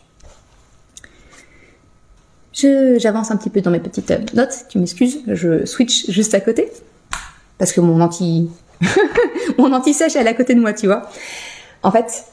J'avance 2.54 3.32
un 3.32 3.38
petit 3.38 3.50
peu 3.50 3.62
dans 3.62 3.72
mes 3.72 3.80
petites 3.80 4.12
notes, 4.34 4.66
tu 4.70 4.78
m'excuses, 4.78 5.22
je 5.28 5.66
switch 5.66 6.10
juste 6.10 6.34
à 6.34 6.40
côté. 6.40 6.72
Parce 7.58 7.72
que 7.72 7.82
mon 7.82 8.02
anti, 8.02 8.50
mon 9.58 9.74
anti-sèche, 9.74 10.16
elle 10.16 10.28
est 10.28 10.32
à 10.32 10.34
côté 10.34 10.56
de 10.56 10.60
moi, 10.60 10.74
tu 10.74 10.88
vois. 10.88 11.10
En 11.82 11.92
fait, 11.92 12.26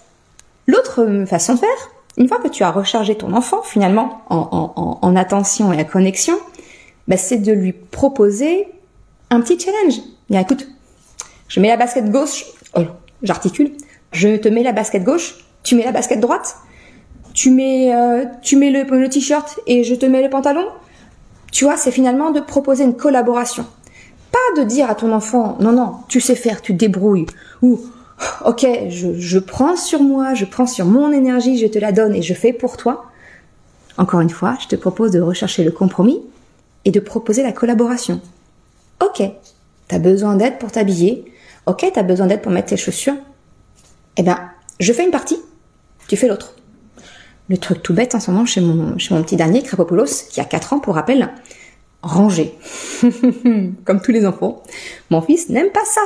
L'autre 0.71 1.25
façon 1.27 1.55
de 1.55 1.59
faire, 1.59 1.91
une 2.17 2.29
fois 2.29 2.39
que 2.39 2.47
tu 2.47 2.63
as 2.63 2.71
rechargé 2.71 3.17
ton 3.17 3.33
enfant 3.33 3.61
finalement 3.63 4.23
en, 4.29 5.17
attention 5.17 5.73
et 5.73 5.81
en 5.81 5.85
connexion, 5.85 6.35
bah, 7.09 7.17
c'est 7.17 7.39
de 7.39 7.53
lui 7.53 7.73
proposer 7.73 8.69
un 9.31 9.41
petit 9.41 9.59
challenge. 9.59 10.01
Bien 10.29 10.41
écoute, 10.41 10.69
je 11.49 11.59
mets 11.59 11.67
la 11.67 11.77
basket 11.77 12.09
gauche, 12.09 12.45
oh, 12.77 12.83
j'articule, 13.25 13.73
je 14.13 14.37
te 14.37 14.49
mets 14.49 14.63
la 14.63 14.71
basket 14.71 15.03
gauche, 15.03 15.45
tu 15.65 15.75
mets 15.75 15.83
la 15.83 15.91
basket 15.91 16.21
droite, 16.21 16.57
tu 17.41 17.51
mets, 17.51 17.95
euh, 17.95 18.27
tu 18.43 18.57
mets 18.57 18.69
le, 18.69 18.83
le 18.83 19.09
t-shirt 19.09 19.61
et 19.67 19.83
je 19.83 19.95
te 19.95 20.05
mets 20.05 20.23
le 20.23 20.29
pantalon. 20.29 20.67
Tu 21.51 21.65
vois, 21.65 21.79
c'est 21.79 21.91
finalement 21.91 22.33
de 22.33 22.41
proposer 22.41 22.85
une 22.85 22.95
collaboration. 22.95 23.65
Pas 24.31 24.61
de 24.61 24.67
dire 24.67 24.91
à 24.91 24.95
ton 24.95 25.11
enfant, 25.11 25.57
non, 25.59 25.73
non, 25.73 25.95
tu 26.07 26.21
sais 26.21 26.35
faire, 26.35 26.61
tu 26.61 26.75
débrouilles, 26.75 27.25
ou 27.63 27.81
ok, 28.45 28.67
je, 28.91 29.39
prends 29.39 29.75
sur 29.75 30.03
moi, 30.03 30.35
je 30.35 30.45
prends 30.45 30.67
sur 30.67 30.85
mon 30.85 31.13
énergie, 31.13 31.57
je 31.57 31.67
te 31.67 31.79
la 31.79 31.93
donne 31.93 32.15
et 32.15 32.21
je 32.21 32.35
fais 32.35 32.53
pour 32.53 32.77
toi. 32.77 33.07
Encore 33.97 34.21
une 34.21 34.29
fois, 34.29 34.59
je 34.61 34.69
te 34.69 34.77
propose 34.77 35.11
de 35.11 35.23
rechercher 35.23 35.65
le 35.65 35.71
compromis 35.71 36.21
et 36.85 36.91
de 36.91 37.01
proposer 37.01 37.43
la 37.43 37.53
collaboration. 37.53 38.21
Ok, 39.03 39.23
t'as 39.89 39.99
besoin 39.99 40.37
d'aide 40.37 40.59
pour 40.59 40.73
t'habiller. 40.73 41.25
Ok, 41.65 41.91
t'as 41.95 42.03
besoin 42.03 42.27
d'aide 42.27 42.43
pour 42.43 42.53
mettre 42.53 42.69
tes 42.69 42.77
chaussures. 42.77 43.17
Eh 44.19 44.23
ben, 44.23 44.39
je 44.79 44.93
fais 44.93 45.07
une 45.07 45.11
partie, 45.11 45.39
tu 46.07 46.19
fais 46.19 46.29
l'autre. 46.29 46.55
Le 47.51 47.59
truc 47.59 47.83
tout 47.83 47.93
bête 47.93 48.15
en 48.15 48.21
ce 48.21 48.31
moment 48.31 48.47
chez 48.47 48.61
mon, 48.61 48.97
chez 48.97 49.13
mon 49.13 49.25
petit 49.25 49.35
dernier, 49.35 49.65
Krapopoulos, 49.65 50.29
qui 50.31 50.41
a 50.41 50.45
4 50.45 50.73
ans 50.73 50.79
pour 50.79 50.95
rappel, 50.95 51.31
ranger. 52.01 52.57
Comme 53.85 54.01
tous 54.01 54.13
les 54.13 54.25
enfants. 54.25 54.63
Mon 55.11 55.21
fils 55.21 55.49
n'aime 55.49 55.71
pas 55.71 55.85
ça. 55.85 56.01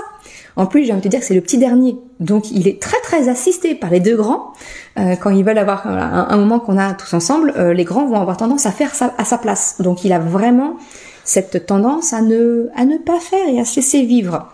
En 0.57 0.65
plus, 0.65 0.87
j'ai 0.87 0.93
envie 0.93 1.03
de 1.03 1.05
te 1.05 1.09
dire 1.09 1.21
que 1.21 1.27
c'est 1.27 1.35
le 1.35 1.43
petit 1.43 1.59
dernier, 1.59 1.97
donc 2.19 2.51
il 2.51 2.67
est 2.67 2.81
très 2.81 2.99
très 3.01 3.29
assisté 3.29 3.75
par 3.75 3.91
les 3.91 4.01
deux 4.01 4.17
grands. 4.17 4.55
Euh, 4.99 5.17
quand 5.17 5.29
ils 5.31 5.45
veulent 5.45 5.59
avoir 5.59 5.87
un, 5.87 6.37
moment 6.39 6.61
qu'on 6.61 6.79
a 6.79 6.95
tous 6.95 7.13
ensemble, 7.13 7.53
euh, 7.59 7.75
les 7.75 7.85
grands 7.85 8.07
vont 8.07 8.21
avoir 8.21 8.39
tendance 8.39 8.65
à 8.65 8.71
faire 8.71 8.95
ça 8.95 9.13
à 9.19 9.27
sa 9.27 9.37
place. 9.37 9.83
Donc 9.83 10.03
il 10.05 10.15
a 10.15 10.19
vraiment 10.19 10.79
cette 11.25 11.67
tendance 11.67 12.15
à 12.15 12.23
ne 12.23 12.69
à 12.75 12.87
ne 12.87 12.97
pas 12.97 13.21
faire 13.21 13.47
et 13.49 13.61
à 13.61 13.67
se 13.67 13.77
laisser 13.77 14.03
vivre. 14.03 14.49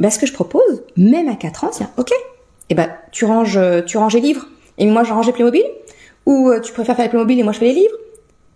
Ben, 0.00 0.10
ce 0.10 0.18
que 0.18 0.26
je 0.26 0.32
propose, 0.32 0.82
même 0.96 1.28
à 1.28 1.36
4 1.36 1.64
ans, 1.64 1.70
c'est 1.70 1.86
ok. 1.98 2.10
Eh 2.70 2.74
ben 2.74 2.88
tu 3.12 3.26
ranges 3.26 3.60
tu 3.86 3.96
ranges 3.98 4.14
les 4.14 4.20
livres 4.20 4.48
et 4.78 4.86
moi 4.86 5.04
je 5.04 5.12
range 5.12 5.26
les 5.26 5.32
Playmobil 5.32 5.64
ou 6.26 6.48
euh, 6.48 6.60
tu 6.60 6.72
préfères 6.72 6.96
faire 6.96 7.04
les 7.04 7.10
Playmobil 7.10 7.38
et 7.38 7.42
moi 7.42 7.52
je 7.52 7.58
fais 7.58 7.66
les 7.66 7.74
livres. 7.74 7.96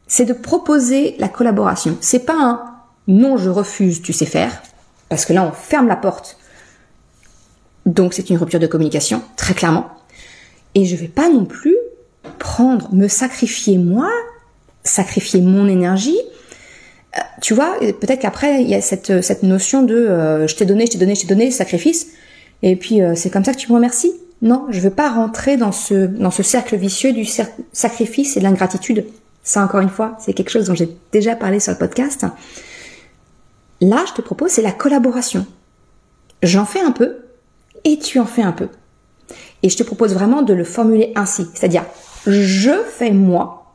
C'est 0.06 0.24
de 0.24 0.32
proposer 0.32 1.16
la 1.18 1.28
collaboration. 1.28 1.96
C'est 2.00 2.24
pas 2.24 2.36
un 2.38 2.60
non 3.08 3.36
je 3.36 3.50
refuse, 3.50 4.02
tu 4.02 4.12
sais 4.12 4.26
faire, 4.26 4.62
parce 5.08 5.24
que 5.24 5.32
là 5.32 5.44
on 5.44 5.52
ferme 5.52 5.88
la 5.88 5.96
porte 5.96 6.36
donc 7.86 8.14
c'est 8.14 8.28
une 8.28 8.36
rupture 8.36 8.60
de 8.60 8.66
communication, 8.66 9.22
très 9.36 9.54
clairement. 9.54 9.86
Et 10.74 10.84
je 10.84 10.96
vais 10.96 11.08
pas 11.08 11.30
non 11.30 11.46
plus 11.46 11.76
prendre, 12.38 12.92
me 12.92 13.08
sacrifier 13.08 13.78
moi, 13.78 14.10
sacrifier 14.82 15.40
mon 15.40 15.68
énergie. 15.68 16.18
Euh, 17.16 17.20
tu 17.40 17.54
vois, 17.54 17.76
peut-être 17.80 18.20
qu'après 18.20 18.62
il 18.62 18.68
y 18.68 18.74
a 18.74 18.82
cette, 18.82 19.22
cette 19.22 19.44
notion 19.44 19.82
de 19.82 19.94
euh, 19.94 20.46
je 20.46 20.56
t'ai 20.56 20.66
donné, 20.66 20.86
je 20.86 20.92
t'ai 20.92 20.98
donné, 20.98 21.14
je 21.14 21.22
t'ai 21.22 21.26
donné, 21.28 21.50
sacrifice. 21.50 22.08
Et 22.62 22.76
puis 22.76 23.00
euh, 23.00 23.14
c'est 23.14 23.30
comme 23.30 23.44
ça 23.44 23.54
que 23.54 23.58
tu 23.58 23.70
me 23.70 23.76
remercies. 23.76 24.12
Non, 24.42 24.66
je 24.70 24.80
veux 24.80 24.90
pas 24.90 25.10
rentrer 25.10 25.56
dans 25.56 25.72
ce 25.72 26.06
dans 26.06 26.30
ce 26.30 26.42
cercle 26.42 26.76
vicieux 26.76 27.12
du 27.12 27.24
sacrifice 27.72 28.36
et 28.36 28.40
de 28.40 28.44
l'ingratitude. 28.44 29.06
Ça 29.42 29.62
encore 29.62 29.80
une 29.80 29.88
fois, 29.88 30.16
c'est 30.18 30.32
quelque 30.32 30.50
chose 30.50 30.66
dont 30.66 30.74
j'ai 30.74 30.88
déjà 31.12 31.36
parlé 31.36 31.60
sur 31.60 31.72
le 31.72 31.78
podcast. 31.78 32.26
Là, 33.80 34.04
je 34.06 34.12
te 34.12 34.20
propose 34.20 34.50
c'est 34.50 34.62
la 34.62 34.72
collaboration. 34.72 35.46
J'en 36.42 36.66
fais 36.66 36.80
un 36.80 36.92
peu, 36.92 37.16
et 37.86 37.98
tu 37.98 38.18
en 38.18 38.26
fais 38.26 38.42
un 38.42 38.52
peu. 38.52 38.68
Et 39.62 39.70
je 39.70 39.76
te 39.76 39.82
propose 39.84 40.12
vraiment 40.12 40.42
de 40.42 40.52
le 40.52 40.64
formuler 40.64 41.12
ainsi, 41.14 41.46
c'est-à-dire 41.54 41.84
je 42.26 42.82
fais 42.82 43.12
moi 43.12 43.74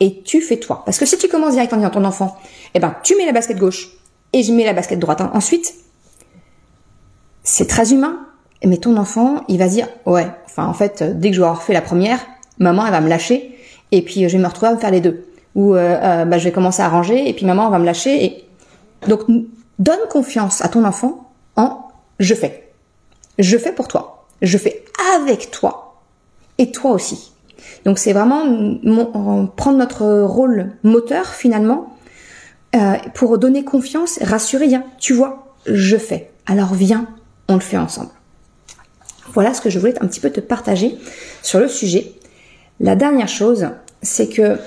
et 0.00 0.22
tu 0.22 0.40
fais 0.40 0.58
toi. 0.58 0.82
Parce 0.84 0.98
que 0.98 1.06
si 1.06 1.18
tu 1.18 1.28
commences 1.28 1.52
direct 1.52 1.72
en 1.72 1.76
disant 1.76 1.90
ton 1.90 2.04
enfant, 2.04 2.38
eh 2.74 2.78
ben, 2.78 2.94
tu 3.02 3.16
mets 3.16 3.26
la 3.26 3.32
basket 3.32 3.58
gauche 3.58 3.90
et 4.32 4.44
je 4.44 4.52
mets 4.52 4.64
la 4.64 4.74
basket 4.74 4.98
droite. 5.00 5.20
Hein. 5.20 5.30
Ensuite, 5.34 5.74
c'est 7.42 7.66
très 7.66 7.92
humain, 7.92 8.27
mais 8.64 8.78
ton 8.78 8.96
enfant, 8.96 9.44
il 9.48 9.58
va 9.58 9.68
se 9.68 9.74
dire, 9.74 9.88
ouais, 10.06 10.26
enfin, 10.46 10.66
en 10.66 10.74
fait, 10.74 11.02
dès 11.02 11.30
que 11.30 11.36
je 11.36 11.40
vais 11.40 11.46
avoir 11.46 11.62
fait 11.62 11.72
la 11.72 11.82
première, 11.82 12.18
maman, 12.58 12.84
elle 12.84 12.92
va 12.92 13.00
me 13.00 13.08
lâcher 13.08 13.56
et 13.92 14.02
puis 14.02 14.28
je 14.28 14.36
vais 14.36 14.42
me 14.42 14.48
retrouver 14.48 14.68
à 14.68 14.74
me 14.74 14.80
faire 14.80 14.90
les 14.90 15.00
deux. 15.00 15.26
Ou 15.54 15.74
euh, 15.74 15.98
euh, 16.02 16.24
bah, 16.24 16.38
je 16.38 16.44
vais 16.44 16.52
commencer 16.52 16.82
à 16.82 16.88
ranger 16.88 17.28
et 17.28 17.32
puis 17.32 17.46
maman 17.46 17.70
va 17.70 17.78
me 17.78 17.84
lâcher. 17.84 18.24
Et 18.24 18.44
donc 19.06 19.22
donne 19.78 20.00
confiance 20.10 20.62
à 20.62 20.68
ton 20.68 20.84
enfant 20.84 21.30
en 21.56 21.88
je 22.18 22.34
fais. 22.34 22.70
Je 23.38 23.56
fais 23.56 23.72
pour 23.72 23.88
toi. 23.88 24.26
Je 24.42 24.58
fais 24.58 24.84
avec 25.16 25.50
toi 25.50 26.02
et 26.58 26.70
toi 26.70 26.92
aussi. 26.92 27.32
Donc 27.84 27.98
c'est 27.98 28.12
vraiment 28.12 28.44
prendre 29.56 29.78
notre 29.78 30.22
rôle 30.22 30.72
moteur 30.82 31.26
finalement 31.26 31.96
euh, 32.76 32.94
pour 33.14 33.38
donner 33.38 33.64
confiance, 33.64 34.18
rassurer. 34.22 34.68
Tu 34.98 35.12
vois, 35.12 35.54
je 35.66 35.96
fais. 35.96 36.30
Alors 36.46 36.74
viens, 36.74 37.06
on 37.48 37.54
le 37.54 37.60
fait 37.60 37.78
ensemble. 37.78 38.10
Voilà 39.34 39.54
ce 39.54 39.60
que 39.60 39.70
je 39.70 39.78
voulais 39.78 39.94
un 40.02 40.06
petit 40.06 40.20
peu 40.20 40.30
te 40.30 40.40
partager 40.40 40.96
sur 41.42 41.60
le 41.60 41.68
sujet. 41.68 42.12
La 42.80 42.96
dernière 42.96 43.28
chose, 43.28 43.68
c'est 44.02 44.28
que 44.28 44.58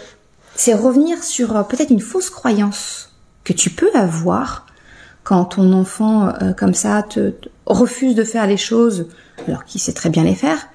c'est 0.56 0.74
revenir 0.74 1.24
sur 1.24 1.56
euh, 1.56 1.64
peut-être 1.64 1.92
une 1.92 2.02
fausse 2.02 2.30
croyance 2.30 3.14
que 3.44 3.54
tu 3.54 3.70
peux 3.70 3.92
avoir 3.94 4.66
quand 5.24 5.46
ton 5.46 5.72
enfant 5.74 6.30
euh, 6.42 6.54
comme 6.54 6.74
ça 6.74 7.04
te, 7.04 7.34
refuse 7.66 8.16
de 8.16 8.24
faire 8.24 8.48
les 8.48 8.58
choses 8.58 9.08
alors 9.48 9.64
qu'il 9.66 9.80
sait 9.80 9.94
très 9.94 10.10
bien 10.10 10.24
les 10.24 10.36
faire. 10.36 10.68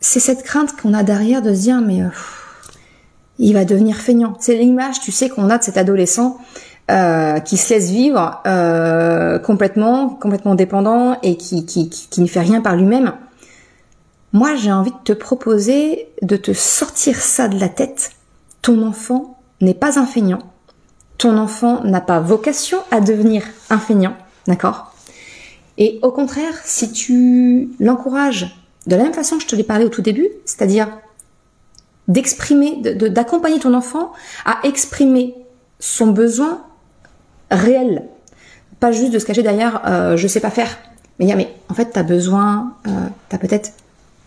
C'est 0.00 0.20
cette 0.20 0.42
crainte 0.42 0.76
qu'on 0.80 0.94
a 0.94 1.02
derrière 1.02 1.42
de 1.42 1.52
se 1.52 1.60
dire 1.60 1.80
mais 1.80 2.02
euh, 2.02 2.08
il 3.38 3.54
va 3.54 3.64
devenir 3.64 3.96
feignant. 3.96 4.36
C'est 4.40 4.56
l'image, 4.56 5.00
tu 5.00 5.12
sais, 5.12 5.28
qu'on 5.28 5.50
a 5.50 5.58
de 5.58 5.64
cet 5.64 5.76
adolescent 5.76 6.38
qui 6.88 7.56
se 7.56 7.74
laisse 7.74 7.90
vivre 7.90 8.40
complètement, 9.44 10.08
complètement 10.10 10.54
dépendant 10.54 11.18
et 11.22 11.36
qui, 11.36 11.66
qui, 11.66 11.88
qui 11.88 12.20
ne 12.20 12.26
fait 12.26 12.40
rien 12.40 12.60
par 12.60 12.76
lui-même. 12.76 13.12
Moi, 14.32 14.54
j'ai 14.56 14.72
envie 14.72 14.90
de 14.90 15.02
te 15.04 15.12
proposer 15.12 16.08
de 16.22 16.36
te 16.36 16.52
sortir 16.52 17.20
ça 17.20 17.48
de 17.48 17.58
la 17.58 17.68
tête. 17.68 18.10
Ton 18.60 18.86
enfant 18.86 19.38
n'est 19.60 19.74
pas 19.74 19.98
un 19.98 20.06
feignant. 20.06 20.40
Ton 21.16 21.38
enfant 21.38 21.82
n'a 21.84 22.02
pas 22.02 22.20
vocation 22.20 22.78
à 22.90 23.00
devenir 23.00 23.42
un 23.70 23.78
feignant, 23.78 24.14
d'accord? 24.46 24.92
Et 25.78 25.98
au 26.02 26.10
contraire, 26.10 26.54
si 26.64 26.92
tu 26.92 27.70
l'encourages 27.80 28.54
de 28.86 28.96
la 28.96 29.04
même 29.04 29.14
façon 29.14 29.36
que 29.36 29.42
je 29.42 29.48
te 29.48 29.56
l'ai 29.56 29.64
parlé 29.64 29.86
au 29.86 29.88
tout 29.88 30.02
début, 30.02 30.28
c'est-à-dire 30.44 30.88
d'exprimer, 32.06 32.76
d'accompagner 32.82 33.58
ton 33.58 33.72
enfant 33.72 34.12
à 34.44 34.58
exprimer 34.64 35.34
son 35.80 36.08
besoin 36.08 36.65
réel, 37.50 38.04
pas 38.80 38.92
juste 38.92 39.12
de 39.12 39.18
se 39.18 39.26
cacher 39.26 39.42
derrière 39.42 39.82
euh, 39.86 40.16
je 40.16 40.26
sais 40.26 40.40
pas 40.40 40.50
faire, 40.50 40.78
mais 41.18 41.26
dire 41.26 41.36
mais 41.36 41.48
en 41.68 41.74
fait 41.74 41.92
tu 41.92 41.98
as 41.98 42.02
besoin, 42.02 42.74
euh, 42.86 42.90
tu 43.28 43.36
as 43.36 43.38
peut-être 43.38 43.72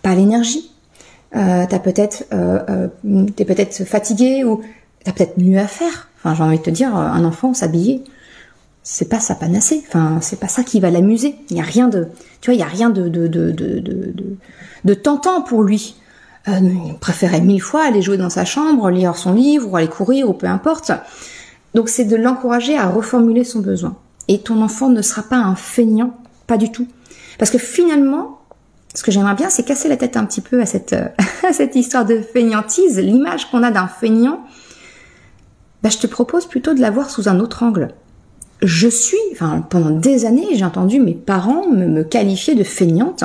pas 0.02 0.16
l'énergie. 0.16 0.72
Euh, 1.36 1.66
t'as 1.70 1.78
peut-être, 1.78 2.26
euh, 2.34 2.60
euh, 3.06 3.26
t'es 3.36 3.46
peut-être 3.46 3.84
fatigué 3.86 4.44
ou 4.44 4.62
t'as 5.04 5.12
peut-être 5.12 5.38
mieux 5.38 5.60
à 5.60 5.68
faire. 5.68 6.08
Enfin, 6.18 6.34
j'ai 6.34 6.42
envie 6.42 6.58
de 6.58 6.64
te 6.64 6.72
dire, 6.72 6.96
un 6.96 7.24
enfant 7.24 7.54
s'habiller, 7.54 8.04
c'est 8.82 9.10
pas 9.10 9.20
sa 9.20 9.36
panacée. 9.36 9.84
Enfin, 9.88 10.18
c'est 10.22 10.40
pas 10.40 10.48
ça 10.48 10.64
qui 10.64 10.80
va 10.80 10.90
l'amuser. 10.90 11.36
Il 11.52 11.58
y 11.58 11.60
a 11.60 11.64
rien 11.64 11.88
de, 11.88 12.08
tu 12.42 12.50
vois, 12.50 12.56
il 12.56 12.60
y 12.60 12.64
a 12.64 12.68
rien 12.68 12.90
de 12.90 13.08
de 13.10 13.28
de 13.28 13.52
de 13.52 13.80
de, 13.80 14.38
de 14.86 14.94
tentant 14.96 15.44
pour 15.44 15.62
lui. 15.62 15.98
Euh, 16.48 16.60
il 16.88 16.96
préférait 16.96 17.42
mille 17.42 17.62
fois 17.62 17.86
aller 17.86 18.02
jouer 18.02 18.18
dans 18.18 18.32
sa 18.32 18.44
chambre, 18.44 18.90
lire 18.90 19.16
son 19.16 19.34
livre, 19.34 19.70
ou 19.72 19.78
aller 19.78 19.88
courir, 19.88 20.30
ou 20.30 20.34
peu 20.34 20.48
importe. 20.48 20.92
Donc, 21.74 21.90
c'est 21.90 22.06
de 22.06 22.16
l'encourager 22.16 22.78
à 22.78 22.88
reformuler 22.88 23.44
son 23.44 23.60
besoin. 23.60 23.96
Et 24.28 24.40
ton 24.40 24.62
enfant 24.62 24.90
ne 24.90 25.02
sera 25.02 25.24
pas 25.24 25.38
un 25.38 25.56
feignant, 25.56 26.18
pas 26.48 26.58
du 26.58 26.72
tout. 26.72 26.88
Parce 27.38 27.52
que 27.52 27.58
finalement, 27.58 28.40
ce 28.94 29.04
que 29.04 29.12
j'aimerais 29.12 29.36
bien, 29.36 29.50
c'est 29.50 29.64
casser 29.64 29.88
la 29.88 29.98
tête 29.98 30.18
un 30.18 30.26
petit 30.26 30.42
peu 30.42 30.62
à 30.62 30.66
cette, 30.66 30.94
euh, 30.94 31.66
histoire 31.76 32.06
de 32.06 32.22
feignantise, 32.22 32.98
l'image 33.00 33.50
qu'on 33.50 33.64
a 33.64 33.72
d'un 33.72 33.88
feignant. 33.88 34.44
Bah, 35.84 35.90
je 35.90 35.98
te 35.98 36.08
propose 36.08 36.46
plutôt 36.46 36.74
de 36.74 36.82
la 36.82 36.92
voir 36.92 37.10
sous 37.10 37.30
un 37.30 37.40
autre 37.40 37.64
angle. 37.64 37.90
Je 38.62 38.90
suis, 38.90 39.18
pendant 39.70 39.92
des 39.92 40.26
années, 40.26 40.48
j'ai 40.54 40.66
entendu 40.66 41.00
mes 41.00 41.14
parents 41.14 41.68
me, 41.68 41.88
me 41.88 42.04
qualifier 42.04 42.56
de 42.56 42.64
feignante. 42.64 43.24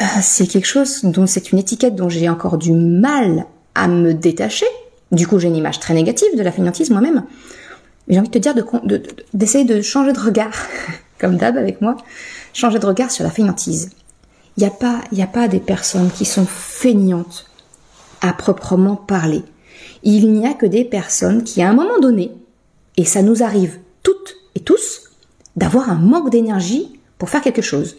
Euh, 0.00 0.04
c'est 0.22 0.46
quelque 0.46 0.66
chose 0.66 1.04
dont 1.04 1.26
c'est 1.26 1.50
une 1.50 1.58
étiquette 1.58 1.96
dont 1.96 2.08
j'ai 2.08 2.28
encore 2.28 2.58
du 2.58 2.72
mal 2.72 3.46
à 3.74 3.88
me 3.88 4.14
détacher. 4.14 4.66
Du 5.14 5.28
coup, 5.28 5.38
j'ai 5.38 5.46
une 5.46 5.56
image 5.56 5.78
très 5.78 5.94
négative 5.94 6.36
de 6.36 6.42
la 6.42 6.50
feignantise 6.50 6.90
moi-même. 6.90 7.24
J'ai 8.08 8.18
envie 8.18 8.28
de 8.28 8.32
te 8.32 8.38
dire 8.38 8.54
d'essayer 9.32 9.64
de, 9.64 9.80
changer 9.80 10.12
de 10.12 10.18
regard, 10.18 10.52
comme 11.20 11.36
d'hab 11.36 11.56
avec 11.56 11.80
moi, 11.80 11.96
changer 12.52 12.80
de 12.80 12.86
regard 12.86 13.12
sur 13.12 13.22
la 13.22 13.30
feignantise. 13.30 13.90
Il 14.56 14.64
n'y 14.64 14.66
a 14.66 14.72
pas, 14.72 15.00
a 15.16 15.26
pas 15.26 15.46
des 15.46 15.60
personnes 15.60 16.10
qui 16.10 16.24
sont 16.24 16.46
feignantes 16.46 17.46
à 18.20 18.32
proprement 18.32 18.96
parler. 18.96 19.42
Il 20.02 20.32
n'y 20.32 20.46
a 20.46 20.52
que 20.52 20.66
des 20.66 20.84
personnes 20.84 21.44
qui, 21.44 21.62
à 21.62 21.70
un 21.70 21.74
moment 21.74 22.00
donné, 22.00 22.32
et 22.96 23.04
ça 23.04 23.22
nous 23.22 23.42
arrive 23.42 23.78
toutes 24.02 24.34
et 24.56 24.60
tous, 24.60 25.10
d'avoir 25.54 25.90
un 25.90 25.96
manque 25.96 26.30
d'énergie 26.30 26.98
pour 27.18 27.30
faire 27.30 27.40
quelque 27.40 27.62
chose. 27.62 27.96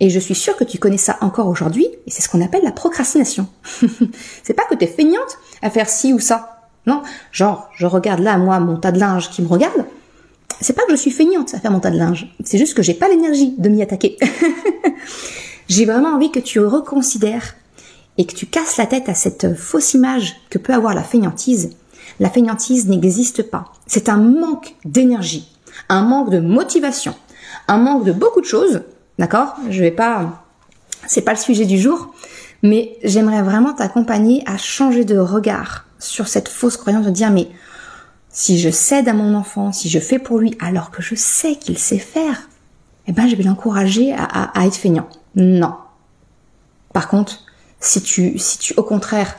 Et 0.00 0.10
je 0.10 0.18
suis 0.18 0.34
sûre 0.34 0.56
que 0.56 0.64
tu 0.64 0.78
connais 0.78 0.98
ça 0.98 1.16
encore 1.20 1.48
aujourd'hui, 1.48 1.86
et 2.06 2.10
c'est 2.10 2.22
ce 2.22 2.28
qu'on 2.28 2.42
appelle 2.42 2.64
la 2.64 2.72
procrastination. 2.72 3.48
c'est 4.42 4.54
pas 4.54 4.64
que 4.64 4.74
tu 4.74 4.84
es 4.84 4.88
feignante 4.88 5.38
à 5.62 5.70
faire 5.70 5.88
ci 5.88 6.12
ou 6.12 6.18
ça. 6.18 6.68
Non, 6.86 7.02
genre, 7.32 7.68
je 7.76 7.86
regarde 7.86 8.20
là, 8.20 8.36
moi, 8.36 8.60
mon 8.60 8.76
tas 8.76 8.92
de 8.92 9.00
linge 9.00 9.30
qui 9.30 9.42
me 9.42 9.48
regarde. 9.48 9.84
C'est 10.60 10.74
pas 10.74 10.84
que 10.84 10.92
je 10.92 10.96
suis 10.96 11.10
feignante 11.10 11.54
à 11.54 11.60
faire 11.60 11.70
mon 11.70 11.80
tas 11.80 11.90
de 11.90 11.98
linge. 11.98 12.32
C'est 12.44 12.58
juste 12.58 12.74
que 12.74 12.82
j'ai 12.82 12.94
pas 12.94 13.08
l'énergie 13.08 13.54
de 13.58 13.68
m'y 13.68 13.82
attaquer. 13.82 14.16
J'ai 15.68 15.84
vraiment 15.84 16.14
envie 16.14 16.30
que 16.30 16.38
tu 16.38 16.60
reconsidères 16.60 17.56
et 18.18 18.24
que 18.24 18.34
tu 18.34 18.46
casses 18.46 18.76
la 18.76 18.86
tête 18.86 19.08
à 19.08 19.14
cette 19.14 19.56
fausse 19.56 19.94
image 19.94 20.36
que 20.48 20.58
peut 20.58 20.72
avoir 20.72 20.94
la 20.94 21.02
feignantise. 21.02 21.70
La 22.20 22.30
feignantise 22.30 22.86
n'existe 22.86 23.42
pas. 23.42 23.72
C'est 23.86 24.08
un 24.08 24.16
manque 24.16 24.76
d'énergie, 24.84 25.48
un 25.88 26.02
manque 26.02 26.30
de 26.30 26.38
motivation, 26.38 27.14
un 27.66 27.78
manque 27.78 28.04
de 28.04 28.12
beaucoup 28.12 28.40
de 28.40 28.46
choses. 28.46 28.82
D'accord? 29.18 29.54
Je 29.70 29.80
vais 29.80 29.90
pas, 29.90 30.44
c'est 31.06 31.22
pas 31.22 31.32
le 31.32 31.38
sujet 31.38 31.64
du 31.64 31.78
jour, 31.78 32.14
mais 32.62 32.96
j'aimerais 33.02 33.42
vraiment 33.42 33.72
t'accompagner 33.72 34.42
à 34.46 34.56
changer 34.56 35.04
de 35.04 35.18
regard 35.18 35.86
sur 35.98 36.28
cette 36.28 36.48
fausse 36.48 36.76
croyance 36.76 37.06
de 37.06 37.10
dire 37.10 37.30
mais 37.30 37.48
si 38.30 38.58
je 38.58 38.68
cède 38.68 39.08
à 39.08 39.14
mon 39.14 39.34
enfant, 39.34 39.72
si 39.72 39.88
je 39.88 39.98
fais 39.98 40.18
pour 40.18 40.38
lui 40.38 40.56
alors 40.60 40.90
que 40.90 41.00
je 41.02 41.14
sais 41.14 41.56
qu'il 41.56 41.78
sait 41.78 41.98
faire, 41.98 42.48
eh 43.06 43.12
ben 43.12 43.26
je 43.28 43.36
vais 43.36 43.44
l'encourager 43.44 44.12
à, 44.12 44.66
être 44.66 44.76
feignant. 44.76 45.08
Non. 45.36 45.74
Par 46.92 47.08
contre, 47.08 47.44
si 47.80 48.02
tu, 48.02 48.38
si 48.38 48.58
tu, 48.58 48.74
au 48.76 48.82
contraire, 48.82 49.36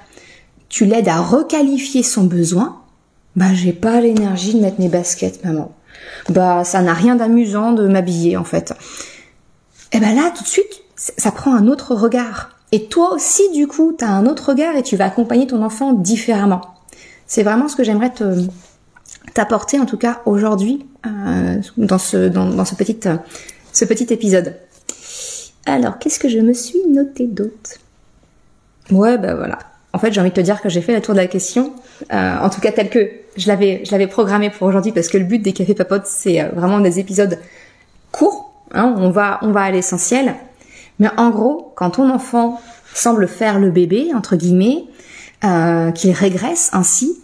tu 0.70 0.86
l'aides 0.86 1.10
à 1.10 1.20
requalifier 1.20 2.02
son 2.02 2.24
besoin, 2.24 2.82
bah, 3.36 3.54
j'ai 3.54 3.74
pas 3.74 4.02
l'énergie 4.02 4.56
de 4.56 4.60
mettre 4.60 4.80
mes 4.80 4.90
baskets, 4.90 5.44
maman. 5.44 5.72
Bah, 6.30 6.64
ça 6.64 6.82
n'a 6.82 6.94
rien 6.94 7.16
d'amusant 7.16 7.74
de 7.74 7.88
m'habiller, 7.88 8.38
en 8.38 8.44
fait. 8.44 8.74
Et 9.94 9.98
eh 9.98 10.00
ben 10.00 10.16
là, 10.16 10.32
tout 10.36 10.44
de 10.44 10.48
suite, 10.48 10.82
ça 10.96 11.32
prend 11.32 11.56
un 11.56 11.68
autre 11.68 11.96
regard. 11.96 12.52
Et 12.72 12.86
toi 12.86 13.14
aussi, 13.14 13.50
du 13.52 13.68
coup, 13.68 13.96
tu 13.98 14.04
as 14.04 14.10
un 14.10 14.26
autre 14.26 14.50
regard 14.50 14.76
et 14.76 14.84
tu 14.84 14.98
vas 14.98 15.06
accompagner 15.06 15.48
ton 15.48 15.64
enfant 15.64 15.94
différemment. 15.94 16.62
C'est 17.26 17.44
vraiment 17.44 17.68
ce 17.68 17.76
que 17.76 17.84
j'aimerais 17.84 18.12
te 18.12 18.42
t'apporter, 19.34 19.80
en 19.80 19.86
tout 19.86 19.98
cas 19.98 20.22
aujourd'hui, 20.26 20.86
euh, 21.06 21.62
dans 21.78 21.98
dans 22.50 22.66
ce 22.66 23.86
petit 23.86 24.14
épisode. 24.14 24.56
Alors, 25.66 26.00
qu'est-ce 26.00 26.20
que 26.20 26.30
je 26.30 26.40
me 26.40 26.54
suis 26.54 26.80
noté 26.90 27.28
d'autre? 27.28 27.72
Ouais, 28.90 29.18
ben 29.18 29.36
voilà. 29.36 29.60
En 29.94 30.00
fait, 30.00 30.14
j'ai 30.14 30.22
envie 30.22 30.30
de 30.30 30.36
te 30.36 30.42
dire 30.42 30.62
que 30.62 30.70
j'ai 30.70 30.82
fait 30.82 30.94
la 30.94 31.02
tour 31.02 31.14
de 31.14 31.20
la 31.20 31.28
question, 31.28 31.74
euh, 32.14 32.38
en 32.40 32.50
tout 32.50 32.62
cas 32.62 32.72
tel 32.72 32.90
que 32.90 33.10
je 33.36 33.48
l'avais, 33.48 33.82
je 33.84 33.92
l'avais 33.92 34.08
programmé 34.08 34.50
pour 34.50 34.68
aujourd'hui, 34.68 34.92
parce 34.92 35.08
que 35.10 35.18
le 35.18 35.26
but 35.26 35.40
des 35.40 35.54
cafés 35.54 35.74
papotes, 35.74 36.06
c'est 36.06 36.42
euh, 36.42 36.50
vraiment 36.54 36.80
des 36.80 37.00
épisodes 37.00 37.38
courts. 38.12 38.47
Hein, 38.74 38.94
on 38.98 39.10
va, 39.10 39.40
on 39.42 39.52
va 39.52 39.64
à 39.64 39.72
l'essentiel. 39.72 40.36
Mais 41.00 41.10
en 41.18 41.30
gros, 41.30 41.74
quand 41.76 41.92
ton 41.92 42.10
enfant 42.10 42.60
semble 42.94 43.28
faire 43.28 43.60
le 43.60 43.70
bébé 43.70 44.12
entre 44.16 44.36
guillemets, 44.36 44.86
euh, 45.44 45.92
qu'il 45.92 46.12
régresse 46.12 46.70
ainsi, 46.74 47.22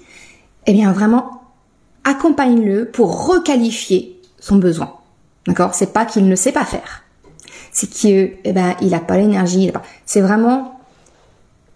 eh 0.67 0.73
bien 0.73 0.91
vraiment 0.91 1.41
accompagne-le 2.03 2.85
pour 2.85 3.27
requalifier 3.27 4.21
son 4.39 4.57
besoin. 4.57 4.93
D'accord? 5.47 5.73
C'est 5.73 5.93
pas 5.93 6.05
qu'il 6.05 6.27
ne 6.27 6.35
sait 6.35 6.51
pas 6.51 6.65
faire 6.65 7.03
c'est 7.73 7.89
qu'il 7.89 8.33
eh 8.43 8.53
ben, 8.53 8.75
il 8.81 8.93
a 8.93 8.99
pas 8.99 9.17
l'énergie. 9.17 9.71
C'est 10.05 10.21
vraiment 10.21 10.79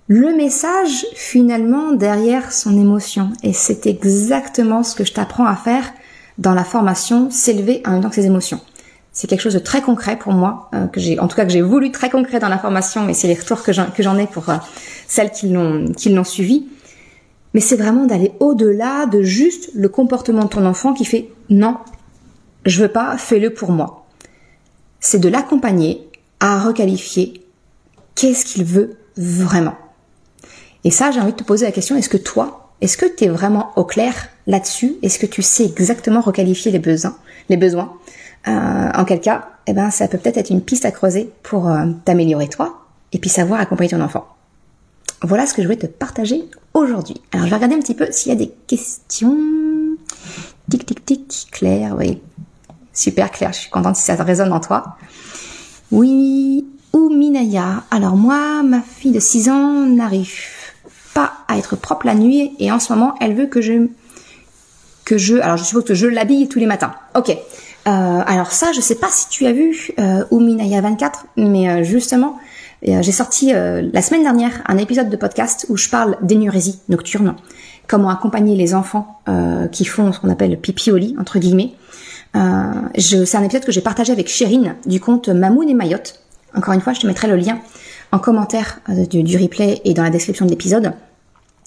le 0.07 0.33
message 0.35 1.05
finalement 1.15 1.91
derrière 1.91 2.53
son 2.53 2.79
émotion. 2.79 3.33
Et 3.43 3.51
c'est 3.51 3.87
exactement 3.87 4.83
ce 4.83 4.95
que 4.95 5.03
je 5.03 5.11
t'apprends 5.11 5.45
à 5.45 5.55
faire 5.55 5.91
dans 6.37 6.53
la 6.53 6.63
formation, 6.63 7.29
s'élever 7.31 7.81
en 7.85 7.91
même 7.91 8.01
temps 8.01 8.09
que 8.09 8.15
ses 8.15 8.27
émotions. 8.27 8.61
C'est 9.17 9.25
quelque 9.25 9.41
chose 9.41 9.55
de 9.55 9.59
très 9.59 9.81
concret 9.81 10.15
pour 10.15 10.31
moi, 10.31 10.69
euh, 10.75 10.85
que 10.85 10.99
j'ai, 10.99 11.19
en 11.19 11.27
tout 11.27 11.35
cas 11.35 11.43
que 11.43 11.51
j'ai 11.51 11.63
voulu 11.63 11.91
très 11.91 12.11
concret 12.11 12.37
dans 12.37 12.49
la 12.49 12.59
formation, 12.59 13.09
et 13.09 13.15
c'est 13.15 13.27
les 13.27 13.33
retours 13.33 13.63
que 13.63 13.73
j'en, 13.73 14.17
ai 14.19 14.27
pour 14.27 14.47
euh, 14.47 14.57
celles 15.07 15.31
qui 15.31 15.49
l'ont, 15.49 15.91
qui 15.91 16.09
l'ont 16.09 16.23
suivi. 16.23 16.67
mais 17.55 17.59
c'est 17.59 17.77
vraiment 17.77 18.05
d'aller 18.05 18.33
au-delà 18.39 19.07
de 19.07 19.23
juste 19.23 19.71
le 19.73 19.89
comportement 19.89 20.43
de 20.43 20.49
ton 20.49 20.63
enfant 20.67 20.93
qui 20.93 21.03
fait 21.03 21.31
non, 21.49 21.77
je 22.67 22.79
veux 22.79 22.89
pas, 22.89 23.17
fais-le 23.17 23.51
pour 23.51 23.71
moi. 23.71 24.05
C'est 24.99 25.17
de 25.17 25.29
l'accompagner 25.29 26.07
à 26.39 26.59
requalifier 26.59 27.43
qu'est-ce 28.13 28.45
qu'il 28.45 28.65
veut 28.65 28.97
vraiment. 29.15 29.77
Et 30.83 30.91
ça, 30.91 31.09
j'ai 31.09 31.19
envie 31.19 31.31
de 31.31 31.37
te 31.37 31.43
poser 31.43 31.65
la 31.65 31.71
question, 31.71 31.95
est-ce 31.95 32.09
que 32.09 32.17
toi, 32.17 32.69
est-ce 32.81 32.97
que 32.97 33.07
tu 33.07 33.23
es 33.23 33.29
vraiment 33.29 33.71
au 33.77 33.83
clair 33.83 34.29
là-dessus? 34.45 34.97
Est-ce 35.01 35.17
que 35.17 35.25
tu 35.25 35.41
sais 35.41 35.65
exactement 35.65 36.21
requalifier 36.21 36.71
les 36.71 36.77
besoins, 36.77 37.17
les 37.49 37.57
besoins 37.57 37.97
En 38.47 39.05
quel 39.05 39.21
cas, 39.21 39.49
eh 39.67 39.73
ben, 39.73 39.91
ça 39.91 40.07
peut 40.07 40.17
peut-être 40.17 40.37
être 40.37 40.49
une 40.49 40.61
piste 40.61 40.85
à 40.85 40.91
creuser 40.91 41.29
pour 41.43 41.69
euh, 41.69 41.85
t'améliorer 42.05 42.47
toi 42.47 42.85
et 43.11 43.19
puis 43.19 43.29
savoir 43.29 43.59
accompagner 43.59 43.89
ton 43.89 44.01
enfant. 44.01 44.27
Voilà 45.21 45.45
ce 45.45 45.53
que 45.53 45.61
je 45.61 45.67
voulais 45.67 45.79
te 45.79 45.87
partager 45.87 46.45
aujourd'hui. 46.73 47.21
Alors, 47.31 47.45
je 47.45 47.49
vais 47.49 47.55
regarder 47.55 47.75
un 47.75 47.79
petit 47.79 47.95
peu 47.95 48.07
s'il 48.11 48.31
y 48.31 48.35
a 48.35 48.37
des 48.37 48.51
questions. 48.67 49.37
Tic, 50.69 50.85
tic, 50.85 51.05
tic. 51.05 51.47
Claire, 51.51 51.95
oui. 51.97 52.21
Super 52.93 53.31
Claire, 53.31 53.53
je 53.53 53.59
suis 53.59 53.69
contente 53.69 53.95
si 53.95 54.03
ça 54.03 54.15
résonne 54.15 54.53
en 54.53 54.59
toi. 54.59 54.97
Oui, 55.91 56.65
ou 56.93 57.09
Minaya. 57.09 57.83
Alors 57.91 58.15
moi, 58.15 58.63
ma 58.63 58.81
fille 58.81 59.11
de 59.11 59.19
6 59.19 59.49
ans 59.49 59.85
n'arrive 59.85 60.31
pas 61.13 61.33
à 61.47 61.57
être 61.57 61.75
propre 61.75 62.05
la 62.05 62.15
nuit 62.15 62.55
et 62.59 62.71
en 62.71 62.79
ce 62.79 62.93
moment, 62.93 63.15
elle 63.21 63.35
veut 63.35 63.47
que 63.47 63.61
je 63.61 63.87
que 65.03 65.17
je 65.17 65.37
alors 65.37 65.55
je 65.55 65.63
suppose 65.63 65.85
que 65.85 65.93
je 65.93 66.07
l'habille 66.07 66.47
tous 66.47 66.59
les 66.59 66.65
matins. 66.65 66.93
OK. 67.15 67.35
Euh, 67.87 68.21
alors 68.25 68.51
ça, 68.51 68.71
je 68.73 68.81
sais 68.81 68.95
pas 68.95 69.07
si 69.09 69.29
tu 69.29 69.45
as 69.45 69.53
vu 69.53 69.91
euh, 69.99 70.23
Minaya 70.31 70.81
24, 70.81 71.27
mais 71.37 71.69
euh, 71.69 71.83
justement, 71.83 72.37
euh, 72.87 73.01
j'ai 73.01 73.13
sorti 73.13 73.53
la 73.53 74.01
semaine 74.01 74.23
dernière 74.23 74.61
un 74.67 74.77
épisode 74.77 75.09
de 75.09 75.15
podcast 75.15 75.65
où 75.69 75.77
je 75.77 75.89
parle 75.89 76.17
d'énurésie 76.21 76.79
nocturne, 76.89 77.35
comment 77.87 78.09
accompagner 78.09 78.55
les 78.55 78.75
enfants 78.75 79.21
qui 79.71 79.85
font 79.85 80.11
ce 80.11 80.19
qu'on 80.19 80.29
appelle 80.29 80.59
pipi 80.59 81.15
entre 81.19 81.39
guillemets. 81.39 81.73
c'est 82.33 83.35
un 83.35 83.43
épisode 83.43 83.65
que 83.65 83.71
j'ai 83.71 83.81
partagé 83.81 84.11
avec 84.11 84.27
Chérine 84.27 84.75
du 84.85 84.99
compte 84.99 85.29
Mamoun 85.29 85.69
et 85.69 85.73
Mayotte. 85.73 86.21
Encore 86.55 86.73
une 86.73 86.81
fois, 86.81 86.93
je 86.93 86.99
te 86.99 87.07
mettrai 87.07 87.27
le 87.27 87.35
lien 87.35 87.59
en 88.11 88.19
commentaire 88.19 88.79
du, 89.09 89.37
replay 89.37 89.81
et 89.85 89.93
dans 89.93 90.03
la 90.03 90.09
description 90.09 90.45
de 90.45 90.51
l'épisode. 90.51 90.93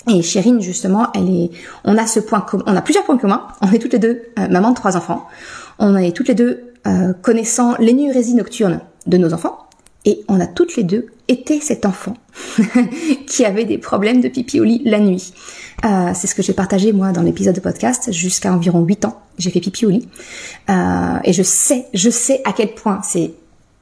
Et 0.08 0.22
Chérine, 0.22 0.60
justement, 0.60 1.08
elle 1.14 1.28
est, 1.28 1.50
on 1.84 1.96
a 1.98 2.82
plusieurs 2.82 3.04
points 3.04 3.18
communs. 3.18 3.48
On 3.60 3.72
est 3.72 3.78
toutes 3.78 3.92
les 3.92 3.98
deux 3.98 4.22
maman 4.48 4.70
de 4.70 4.76
trois 4.76 4.96
enfants. 4.96 5.26
On 5.80 5.96
est 5.96 6.12
toutes 6.12 6.28
les 6.28 6.34
deux 6.34 6.74
euh, 6.86 7.14
connaissant 7.14 7.74
l'énurésie 7.78 8.34
nocturne 8.34 8.80
de 9.06 9.16
nos 9.16 9.32
enfants. 9.32 9.66
Et 10.04 10.24
on 10.28 10.40
a 10.40 10.46
toutes 10.46 10.76
les 10.76 10.82
deux 10.82 11.06
été 11.28 11.60
cet 11.60 11.84
enfant 11.84 12.14
qui 13.26 13.44
avait 13.44 13.64
des 13.64 13.78
problèmes 13.78 14.20
de 14.20 14.28
pipi 14.28 14.60
au 14.60 14.64
lit 14.64 14.82
la 14.84 14.98
nuit. 14.98 15.32
Euh, 15.84 16.12
c'est 16.14 16.26
ce 16.26 16.34
que 16.34 16.42
j'ai 16.42 16.52
partagé 16.52 16.92
moi 16.92 17.12
dans 17.12 17.22
l'épisode 17.22 17.54
de 17.54 17.60
podcast 17.60 18.12
jusqu'à 18.12 18.52
environ 18.52 18.82
8 18.82 19.06
ans. 19.06 19.20
J'ai 19.38 19.50
fait 19.50 19.60
pipi 19.60 19.86
au 19.86 19.90
lit. 19.90 20.08
Euh, 20.68 21.18
et 21.24 21.32
je 21.32 21.42
sais, 21.42 21.86
je 21.94 22.10
sais 22.10 22.42
à 22.44 22.52
quel 22.52 22.74
point 22.74 23.00
c'est, 23.02 23.32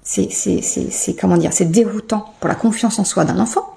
c'est, 0.02 0.28
c'est, 0.30 0.62
c'est, 0.62 0.90
c'est 0.90 1.14
comment 1.14 1.36
dire, 1.36 1.52
c'est 1.52 1.70
déroutant 1.70 2.32
pour 2.40 2.48
la 2.48 2.54
confiance 2.54 2.98
en 2.98 3.04
soi 3.04 3.24
d'un 3.24 3.38
enfant. 3.38 3.74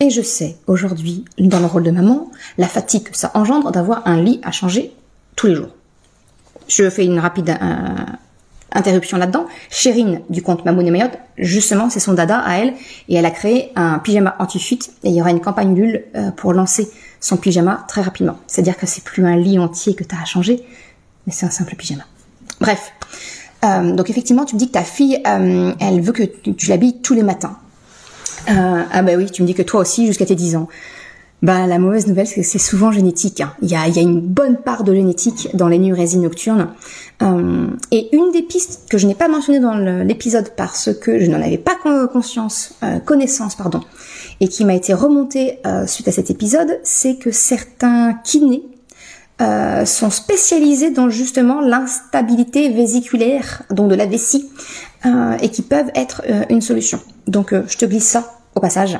Et 0.00 0.10
je 0.10 0.22
sais 0.22 0.56
aujourd'hui, 0.66 1.24
dans 1.38 1.60
le 1.60 1.66
rôle 1.66 1.84
de 1.84 1.90
maman, 1.90 2.30
la 2.58 2.68
fatigue 2.68 3.04
que 3.04 3.16
ça 3.16 3.30
engendre 3.34 3.70
d'avoir 3.70 4.06
un 4.06 4.20
lit 4.20 4.40
à 4.42 4.50
changer 4.50 4.92
tous 5.36 5.46
les 5.46 5.54
jours. 5.54 5.70
Je 6.68 6.88
fais 6.90 7.04
une 7.04 7.18
rapide 7.18 7.50
euh, 7.50 8.12
interruption 8.72 9.18
là-dedans. 9.18 9.46
Chérine 9.70 10.20
du 10.30 10.42
compte 10.42 10.64
Mamoun 10.64 10.86
et 10.86 10.90
Mayotte, 10.90 11.18
justement, 11.38 11.90
c'est 11.90 12.00
son 12.00 12.14
dada 12.14 12.38
à 12.38 12.58
elle, 12.58 12.74
et 13.08 13.14
elle 13.14 13.26
a 13.26 13.30
créé 13.30 13.72
un 13.76 13.98
pyjama 13.98 14.36
anti-fuite, 14.38 14.92
et 15.02 15.10
il 15.10 15.14
y 15.14 15.20
aura 15.20 15.30
une 15.30 15.40
campagne 15.40 15.74
Lul 15.74 16.04
euh, 16.14 16.30
pour 16.30 16.52
lancer 16.52 16.90
son 17.20 17.36
pyjama 17.36 17.84
très 17.88 18.02
rapidement. 18.02 18.38
C'est-à-dire 18.46 18.76
que 18.76 18.86
c'est 18.86 19.04
plus 19.04 19.26
un 19.26 19.36
lit 19.36 19.58
entier 19.58 19.94
que 19.94 20.04
tu 20.04 20.14
as 20.14 20.20
à 20.20 20.24
changer, 20.24 20.62
mais 21.26 21.32
c'est 21.32 21.46
un 21.46 21.50
simple 21.50 21.74
pyjama. 21.76 22.04
Bref. 22.60 22.92
Euh, 23.64 23.92
donc 23.92 24.10
effectivement, 24.10 24.44
tu 24.44 24.56
me 24.56 24.58
dis 24.58 24.66
que 24.68 24.72
ta 24.72 24.82
fille, 24.82 25.22
elle 25.24 26.00
veut 26.02 26.12
que 26.12 26.22
tu, 26.22 26.54
tu 26.54 26.68
l'habilles 26.68 27.00
tous 27.00 27.14
les 27.14 27.22
matins. 27.22 27.56
ah 28.46 29.02
bah 29.02 29.12
oui, 29.16 29.30
tu 29.30 29.40
me 29.40 29.46
dis 29.46 29.54
que 29.54 29.62
toi 29.62 29.80
aussi, 29.80 30.06
jusqu'à 30.06 30.26
tes 30.26 30.34
10 30.34 30.56
ans. 30.56 30.68
Bah, 31.44 31.66
la 31.66 31.78
mauvaise 31.78 32.06
nouvelle, 32.06 32.26
c'est 32.26 32.40
que 32.40 32.46
c'est 32.46 32.58
souvent 32.58 32.90
génétique. 32.90 33.42
Hein. 33.42 33.52
Il, 33.60 33.68
y 33.70 33.76
a, 33.76 33.86
une 34.00 34.20
bonne 34.20 34.56
part 34.56 34.82
de 34.82 34.94
génétique 34.94 35.50
dans 35.52 35.68
l'énurésie 35.68 36.16
nocturne. 36.16 36.68
Euh, 37.22 37.66
et 37.90 38.16
une 38.16 38.32
des 38.32 38.40
pistes 38.40 38.86
que 38.90 38.96
je 38.96 39.06
n'ai 39.06 39.14
pas 39.14 39.28
mentionnées 39.28 39.60
dans 39.60 39.74
l'épisode 39.74 40.52
parce 40.56 40.88
que 40.94 41.18
je 41.18 41.30
n'en 41.30 41.42
avais 41.42 41.58
pas 41.58 41.76
conscience, 42.10 42.76
euh, 42.82 42.98
connaissance, 42.98 43.56
pardon, 43.56 43.80
et 44.40 44.48
qui 44.48 44.64
m'a 44.64 44.74
été 44.74 44.94
remontée 44.94 45.58
euh, 45.66 45.86
suite 45.86 46.08
à 46.08 46.12
cet 46.12 46.30
épisode, 46.30 46.80
c'est 46.82 47.16
que 47.16 47.30
certains 47.30 48.14
kinés 48.24 48.62
sont 49.84 50.10
spécialisés 50.10 50.90
dans 50.90 51.10
justement 51.10 51.60
l'instabilité 51.60 52.70
vésiculaire, 52.70 53.64
donc 53.70 53.90
de 53.90 53.94
la 53.94 54.06
vessie, 54.06 54.48
et 55.42 55.50
qui 55.50 55.60
peuvent 55.60 55.90
être 55.94 56.22
une 56.48 56.62
solution. 56.62 57.00
Donc, 57.26 57.52
je 57.52 57.76
te 57.76 57.84
glisse 57.84 58.06
ça 58.06 58.38
au 58.54 58.60
passage. 58.60 58.96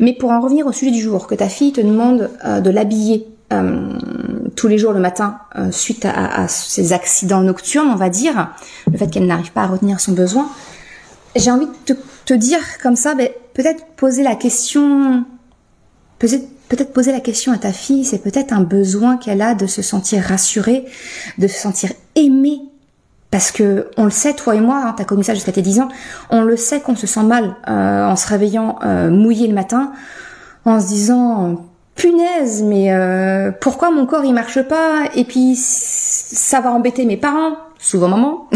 Mais 0.00 0.12
pour 0.12 0.30
en 0.30 0.40
revenir 0.40 0.66
au 0.66 0.72
sujet 0.72 0.90
du 0.90 1.00
jour, 1.00 1.26
que 1.26 1.34
ta 1.34 1.48
fille 1.48 1.72
te 1.72 1.80
demande 1.80 2.30
euh, 2.44 2.60
de 2.60 2.70
l'habiller 2.70 3.26
euh, 3.52 3.98
tous 4.56 4.68
les 4.68 4.78
jours 4.78 4.92
le 4.92 5.00
matin 5.00 5.38
euh, 5.56 5.70
suite 5.70 6.04
à, 6.04 6.42
à, 6.42 6.48
ces 6.48 6.92
accidents 6.92 7.42
nocturnes, 7.42 7.88
on 7.92 7.96
va 7.96 8.08
dire, 8.08 8.52
le 8.90 8.98
fait 8.98 9.08
qu'elle 9.08 9.26
n'arrive 9.26 9.52
pas 9.52 9.62
à 9.62 9.66
retenir 9.66 10.00
son 10.00 10.12
besoin, 10.12 10.48
j'ai 11.36 11.50
envie 11.50 11.66
de 11.66 11.94
te, 11.94 12.00
te, 12.24 12.34
dire 12.34 12.60
comme 12.82 12.96
ça, 12.96 13.14
ben, 13.14 13.28
peut-être 13.52 13.84
poser 13.96 14.22
la 14.22 14.34
question, 14.34 15.24
peut-être 16.18 16.92
poser 16.92 17.12
la 17.12 17.20
question 17.20 17.52
à 17.52 17.58
ta 17.58 17.72
fille, 17.72 18.04
c'est 18.04 18.18
peut-être 18.18 18.52
un 18.52 18.62
besoin 18.62 19.16
qu'elle 19.16 19.42
a 19.42 19.54
de 19.54 19.66
se 19.66 19.82
sentir 19.82 20.22
rassurée, 20.22 20.84
de 21.38 21.46
se 21.46 21.58
sentir 21.58 21.90
aimée 22.14 22.60
parce 23.34 23.50
que 23.50 23.88
on 23.96 24.04
le 24.04 24.12
sait, 24.12 24.34
toi 24.34 24.54
et 24.54 24.60
moi, 24.60 24.80
hein, 24.86 24.94
t'as 24.96 25.02
connu 25.02 25.24
ça 25.24 25.34
jusqu'à 25.34 25.50
tes 25.50 25.60
10 25.60 25.80
ans, 25.80 25.88
on 26.30 26.42
le 26.42 26.56
sait 26.56 26.78
qu'on 26.78 26.94
se 26.94 27.08
sent 27.08 27.24
mal 27.24 27.56
euh, 27.66 28.06
en 28.06 28.14
se 28.14 28.28
réveillant 28.28 28.78
euh, 28.84 29.10
mouillé 29.10 29.48
le 29.48 29.54
matin, 29.54 29.90
en 30.64 30.78
se 30.78 30.86
disant 30.86 31.60
punaise, 31.96 32.62
mais 32.62 32.92
euh, 32.92 33.50
pourquoi 33.60 33.90
mon 33.90 34.06
corps 34.06 34.24
il 34.24 34.34
marche 34.34 34.62
pas? 34.62 35.06
Et 35.16 35.24
puis 35.24 35.56
ça 35.56 36.60
va 36.60 36.70
embêter 36.70 37.04
mes 37.06 37.16
parents, 37.16 37.56
souvent 37.80 38.06
maman. 38.06 38.48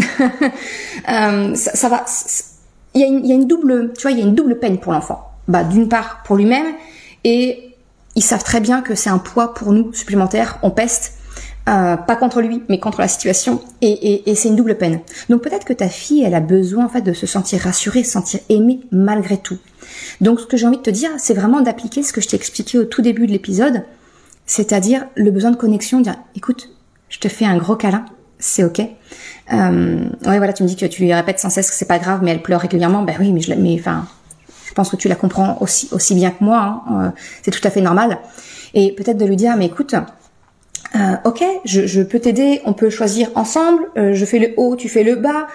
ça, 1.55 1.89
va, 1.89 2.05
il 2.93 3.01
y, 3.01 3.03
a 3.03 3.07
une, 3.07 3.25
y 3.25 3.33
a 3.33 3.35
une 3.35 3.47
double, 3.47 3.91
tu 3.97 4.03
vois, 4.03 4.11
il 4.11 4.19
y 4.19 4.21
a 4.21 4.25
une 4.25 4.35
double 4.35 4.59
peine 4.59 4.77
pour 4.77 4.93
l'enfant. 4.93 5.29
Bah 5.49 5.65
d'une 5.65 5.89
part 5.89 6.23
pour 6.23 6.37
lui-même 6.37 6.67
et 7.25 7.75
ils 8.15 8.23
savent 8.23 8.45
très 8.45 8.61
bien 8.61 8.81
que 8.81 8.95
c'est 8.95 9.09
un 9.09 9.17
poids 9.17 9.53
pour 9.53 9.73
nous 9.73 9.91
supplémentaire. 9.91 10.57
On 10.63 10.71
peste 10.71 11.18
euh, 11.67 11.97
pas 11.97 12.15
contre 12.15 12.41
lui, 12.41 12.63
mais 12.69 12.79
contre 12.79 13.01
la 13.01 13.07
situation, 13.07 13.61
et, 13.81 13.89
et, 13.89 14.29
et 14.29 14.35
c'est 14.35 14.49
une 14.49 14.55
double 14.55 14.77
peine. 14.77 15.01
Donc 15.29 15.41
peut-être 15.41 15.65
que 15.65 15.73
ta 15.73 15.89
fille, 15.89 16.23
elle 16.23 16.33
a 16.33 16.39
besoin 16.39 16.85
en 16.85 16.89
fait 16.89 17.01
de 17.01 17.13
se 17.13 17.27
sentir 17.27 17.61
rassurée, 17.61 18.03
se 18.03 18.11
sentir 18.11 18.39
aimée 18.49 18.79
malgré 18.91 19.37
tout. 19.37 19.57
Donc 20.21 20.39
ce 20.39 20.45
que 20.45 20.57
j'ai 20.57 20.65
envie 20.65 20.77
de 20.77 20.83
te 20.83 20.89
dire, 20.89 21.11
c'est 21.17 21.33
vraiment 21.33 21.61
d'appliquer 21.61 22.01
ce 22.01 22.13
que 22.13 22.21
je 22.21 22.27
t'ai 22.27 22.37
expliqué 22.37 22.79
au 22.79 22.85
tout 22.85 23.01
début 23.01 23.27
de 23.27 23.31
l'épisode, 23.31 23.83
c'est-à-dire 24.45 25.05
le 25.15 25.29
besoin 25.31 25.51
de 25.51 25.57
connexion, 25.57 26.01
dire 26.01 26.15
écoute, 26.35 26.69
je 27.09 27.19
te 27.19 27.27
fais 27.27 27.45
un 27.45 27.57
gros 27.57 27.75
câlin, 27.75 28.05
c'est 28.39 28.63
ok. 28.63 28.79
Euh, 29.51 30.09
ouais 30.25 30.37
voilà, 30.37 30.53
tu 30.53 30.63
me 30.63 30.67
dis 30.67 30.75
que 30.75 30.85
tu 30.85 31.03
lui 31.03 31.13
répètes 31.13 31.39
sans 31.39 31.49
cesse 31.49 31.69
que 31.69 31.75
c'est 31.75 31.87
pas 31.87 31.99
grave, 31.99 32.21
mais 32.23 32.31
elle 32.31 32.41
pleure 32.41 32.61
régulièrement. 32.61 33.03
Ben 33.03 33.15
oui, 33.19 33.31
mais 33.31 33.41
je, 33.41 33.53
mais 33.53 33.75
enfin, 33.79 34.07
je 34.65 34.73
pense 34.73 34.89
que 34.89 34.95
tu 34.95 35.07
la 35.07 35.15
comprends 35.15 35.57
aussi 35.61 35.89
aussi 35.91 36.15
bien 36.15 36.31
que 36.31 36.43
moi. 36.43 36.83
Hein. 36.87 37.05
Euh, 37.05 37.09
c'est 37.43 37.51
tout 37.51 37.67
à 37.67 37.69
fait 37.69 37.81
normal. 37.81 38.19
Et 38.73 38.93
peut-être 38.93 39.17
de 39.17 39.25
lui 39.25 39.35
dire, 39.35 39.55
mais 39.57 39.65
écoute, 39.65 39.95
euh, 40.95 41.15
ok, 41.23 41.43
je, 41.65 41.85
je 41.85 42.01
peux 42.01 42.19
t'aider, 42.19 42.61
on 42.65 42.73
peut 42.73 42.89
choisir 42.89 43.29
ensemble, 43.35 43.83
euh, 43.97 44.13
je 44.13 44.25
fais 44.25 44.39
le 44.39 44.53
haut, 44.57 44.75
tu 44.75 44.89
fais 44.89 45.03
le 45.03 45.15
bas. 45.15 45.47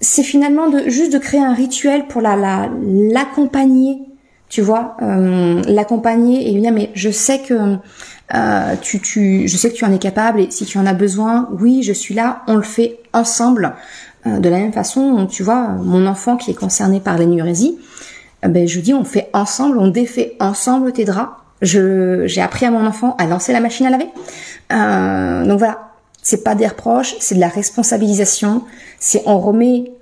C'est 0.00 0.22
finalement 0.22 0.68
de 0.68 0.88
juste 0.88 1.12
de 1.12 1.18
créer 1.18 1.40
un 1.40 1.54
rituel 1.54 2.06
pour 2.06 2.20
la 2.20 2.70
l'accompagner, 2.82 3.98
tu 4.48 4.62
vois, 4.62 4.96
euh, 5.02 5.62
l'accompagner 5.66 6.48
et 6.48 6.52
lui 6.52 6.62
dire 6.62 6.72
mais 6.72 6.90
je 6.94 7.10
sais 7.10 7.40
que 7.40 7.76
euh, 8.34 8.74
tu, 8.80 9.00
tu, 9.00 9.48
je 9.48 9.56
sais 9.56 9.70
que 9.70 9.74
tu 9.74 9.84
en 9.84 9.92
es 9.92 9.98
capable 9.98 10.40
et 10.40 10.50
si 10.50 10.64
tu 10.64 10.78
en 10.78 10.86
as 10.86 10.94
besoin, 10.94 11.48
oui, 11.60 11.82
je 11.82 11.92
suis 11.92 12.14
là, 12.14 12.42
on 12.46 12.56
le 12.56 12.62
fait 12.62 12.98
ensemble. 13.12 13.74
Euh, 14.26 14.38
de 14.38 14.48
la 14.48 14.58
même 14.58 14.72
façon, 14.72 15.26
tu 15.26 15.42
vois, 15.42 15.68
mon 15.68 16.06
enfant 16.06 16.36
qui 16.36 16.50
est 16.50 16.54
concerné 16.58 17.00
par 17.00 17.18
l'énurésie, 17.18 17.78
ben 18.42 18.66
je 18.66 18.80
dis 18.80 18.94
on 18.94 19.04
fait 19.04 19.28
ensemble, 19.32 19.78
on 19.78 19.88
défait 19.88 20.36
ensemble 20.38 20.92
tes 20.92 21.04
draps 21.04 21.32
je, 21.64 22.26
j'ai 22.26 22.40
appris 22.40 22.66
à 22.66 22.70
mon 22.70 22.86
enfant 22.86 23.16
à 23.18 23.26
lancer 23.26 23.52
la 23.52 23.60
machine 23.60 23.86
à 23.86 23.90
laver. 23.90 24.08
Euh, 24.72 25.44
donc 25.44 25.58
voilà, 25.58 25.92
c'est 26.22 26.42
pas 26.42 26.54
des 26.54 26.66
reproches, 26.66 27.16
c'est 27.20 27.34
de 27.34 27.40
la 27.40 27.48
responsabilisation. 27.48 28.64
C'est 28.98 29.22
on 29.26 29.38
remet, 29.38 29.92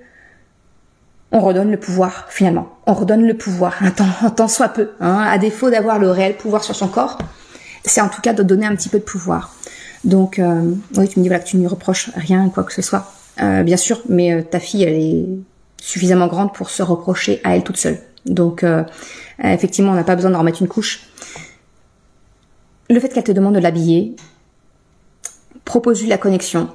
on 1.30 1.40
redonne 1.40 1.70
le 1.70 1.78
pouvoir 1.78 2.26
finalement. 2.30 2.68
On 2.86 2.94
redonne 2.94 3.26
le 3.26 3.36
pouvoir, 3.36 3.74
un 3.80 3.90
temps, 3.90 4.06
un 4.38 4.48
soit 4.48 4.68
peu. 4.68 4.90
Hein, 5.00 5.24
à 5.28 5.38
défaut 5.38 5.70
d'avoir 5.70 5.98
le 5.98 6.10
réel 6.10 6.36
pouvoir 6.36 6.64
sur 6.64 6.74
son 6.74 6.88
corps, 6.88 7.18
c'est 7.84 8.00
en 8.00 8.08
tout 8.08 8.20
cas 8.20 8.32
de 8.32 8.42
donner 8.42 8.66
un 8.66 8.74
petit 8.74 8.88
peu 8.88 8.98
de 8.98 9.04
pouvoir. 9.04 9.54
Donc 10.04 10.38
euh, 10.38 10.72
oui, 10.96 11.08
tu 11.08 11.18
me 11.18 11.22
dis 11.22 11.28
voilà 11.28 11.42
tu 11.42 11.56
ne 11.56 11.62
lui 11.62 11.68
reproches 11.68 12.10
rien, 12.14 12.48
quoi 12.48 12.64
que 12.64 12.72
ce 12.72 12.82
soit. 12.82 13.12
Euh, 13.40 13.62
bien 13.62 13.76
sûr, 13.76 14.00
mais 14.08 14.32
euh, 14.32 14.42
ta 14.42 14.60
fille, 14.60 14.82
elle 14.82 14.94
est 14.94 15.26
suffisamment 15.80 16.26
grande 16.26 16.52
pour 16.52 16.70
se 16.70 16.82
reprocher 16.82 17.40
à 17.44 17.56
elle 17.56 17.64
toute 17.64 17.76
seule. 17.76 17.98
Donc 18.24 18.64
effectivement, 19.42 19.90
on 19.90 19.94
n'a 19.96 20.04
pas 20.04 20.14
besoin 20.14 20.30
d'en 20.30 20.38
remettre 20.38 20.62
une 20.62 20.68
couche 20.68 21.08
le 22.92 23.00
fait 23.00 23.08
qu'elle 23.08 23.24
te 23.24 23.32
demande 23.32 23.54
de 23.54 23.60
l'habiller, 23.60 24.14
propose-lui 25.64 26.08
la 26.08 26.18
connexion, 26.18 26.68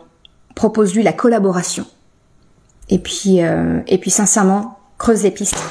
propose-lui 0.56 1.04
la 1.04 1.14
collaboration. 1.14 1.86
Et 2.90 3.00
puis, 3.00 3.42
euh, 3.42 3.80
et 3.88 3.98
puis 3.98 4.12
sincèrement, 4.12 4.80
creuse 4.98 5.24
les 5.24 5.32
pistes. 5.32 5.62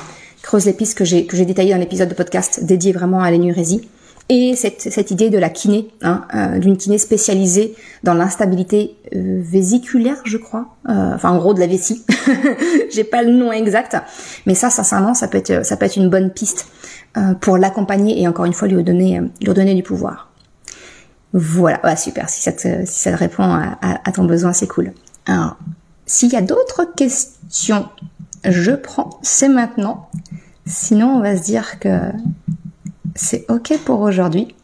Creuse 0.43 0.67
les 0.67 0.73
pistes 0.73 0.97
que 0.97 1.05
j'ai 1.05 1.27
que 1.27 1.37
j'ai 1.37 1.45
détaillées 1.45 1.73
dans 1.73 1.81
l'épisode 1.81 2.09
de 2.09 2.15
podcast 2.15 2.65
dédié 2.65 2.93
vraiment 2.93 3.21
à 3.21 3.31
l'énurésie. 3.31 3.89
Et 4.29 4.57
cette, 4.57 4.81
cette 4.81 5.13
idée 5.13 5.31
de 5.31 5.39
la 5.39 5.49
kiné, 5.49 5.89
hein, 6.03 6.25
euh, 6.35 6.59
d'une 6.59 6.77
kiné 6.77 6.99
spécialisée 6.99 7.77
dans 8.03 8.15
l'instabilité 8.15 8.97
euh, 9.15 9.41
vésiculaire, 9.41 10.17
je 10.25 10.37
crois. 10.37 10.67
Euh, 10.89 11.15
enfin, 11.15 11.31
en 11.31 11.39
gros, 11.39 11.55
de 11.55 11.61
la 11.61 11.69
vessie. 11.69 12.05
j'ai 12.91 13.05
pas 13.05 13.23
le 13.23 13.31
nom 13.31 13.53
exact, 13.53 13.97
mais 14.47 14.57
ça, 14.57 14.69
sincèrement, 14.69 15.15
ça 15.15 15.29
peut 15.29 15.39
être 15.39 15.65
ça 15.65 15.77
peut 15.77 15.87
être 15.87 15.97
une 15.97 16.11
bonne 16.11 16.31
piste 16.31 16.67
pour 17.41 17.57
l'accompagner 17.57 18.21
et 18.21 18.29
encore 18.29 18.45
une 18.45 18.53
fois 18.53 18.69
lui 18.69 18.83
donner 18.83 19.23
lui 19.41 19.55
donner 19.55 19.75
du 19.75 19.83
pouvoir. 19.83 20.26
Voilà, 21.33 21.85
ouais, 21.85 21.97
super. 21.97 22.31
Si 22.31 22.43
ça 22.43 22.53
te, 22.53 23.09
répond 23.17 23.45
à 23.45 24.13
ton 24.13 24.25
besoin, 24.25 24.53
c'est 24.53 24.69
cool. 24.69 24.93
Alors, 25.27 25.57
s'il 26.07 26.33
y 26.33 26.37
a 26.37 26.41
d'autres 26.41 26.85
questions, 26.97 27.89
je 28.45 28.73
prends, 28.73 29.19
c'est 29.23 29.49
maintenant. 29.49 30.09
Sinon, 30.67 31.17
on 31.17 31.21
va 31.21 31.37
se 31.37 31.43
dire 31.43 31.79
que 31.81 32.13
c'est 33.15 33.45
ok 33.51 33.79
pour 33.85 34.01
aujourd'hui. 34.01 34.55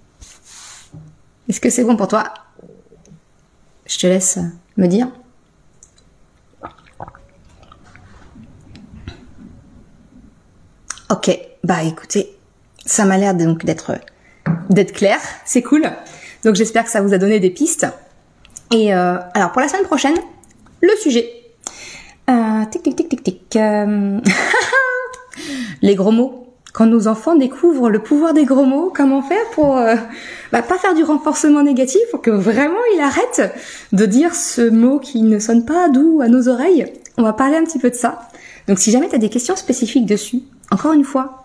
Est-ce 1.49 1.61
que 1.61 1.71
c'est 1.71 1.85
bon 1.85 1.97
pour 1.97 2.09
toi? 2.09 2.33
Je 3.87 3.99
te 3.99 4.07
laisse 4.07 4.39
me 4.77 4.87
dire. 4.87 5.09
Ok, 11.11 11.39
bah 11.63 11.83
écoutez, 11.83 12.39
ça 12.87 13.05
m'a 13.05 13.19
l'air 13.19 13.35
donc 13.35 13.65
d'être 13.65 13.99
d'être 14.71 14.93
clair, 14.93 15.19
c'est 15.45 15.63
cool. 15.63 15.91
Donc 16.45 16.55
j'espère 16.57 16.85
que 16.85 16.91
ça 16.91 17.01
vous 17.01 17.15
a 17.15 17.19
donné 17.19 17.41
des 17.41 17.51
pistes. 17.51 17.87
Et 18.73 18.95
euh, 18.95 19.17
alors 19.35 19.53
pour 19.53 19.61
la 19.61 19.69
semaine 19.69 19.85
prochaine, 19.85 20.17
le 20.81 20.97
sujet. 20.97 21.31
Euh, 22.31 22.65
tic 22.71 22.83
tic 22.83 22.97
tic 22.97 23.09
tic 23.09 23.23
tic. 23.23 23.57
Euh, 23.57 24.19
les 25.83 25.95
gros 25.95 26.11
mots. 26.11 26.39
Quand 26.73 26.87
nos 26.87 27.07
enfants 27.07 27.35
découvrent 27.35 27.91
le 27.91 27.99
pouvoir 27.99 28.33
des 28.33 28.47
gros 28.47 28.65
mots, 28.65 28.91
comment 28.95 29.21
faire 29.21 29.45
pour 29.53 29.77
euh, 29.77 29.95
bah, 30.53 30.63
pas 30.63 30.79
faire 30.79 30.95
du 30.95 31.05
renforcement 31.05 31.63
négatif, 31.63 32.01
pour 32.11 32.23
que 32.23 32.31
vraiment 32.31 32.81
il 32.95 33.01
arrête 33.01 33.55
de 33.93 34.07
dire 34.07 34.35
ce 34.35 34.71
mot 34.71 34.99
qui 34.99 35.21
ne 35.21 35.39
sonne 35.39 35.67
pas 35.67 35.91
doux 35.91 36.23
à 36.23 36.29
nos 36.29 36.49
oreilles? 36.49 36.87
On 37.19 37.23
va 37.23 37.35
parler 37.35 37.57
un 37.57 37.65
petit 37.65 37.79
peu 37.79 37.91
de 37.91 37.95
ça. 37.95 38.21
Donc 38.69 38.79
si 38.79 38.91
jamais 38.91 39.09
tu 39.11 39.15
as 39.15 39.19
des 39.19 39.29
questions 39.29 39.55
spécifiques 39.55 40.07
dessus, 40.07 40.41
encore 40.71 40.95
une 40.95 41.05
fois, 41.05 41.45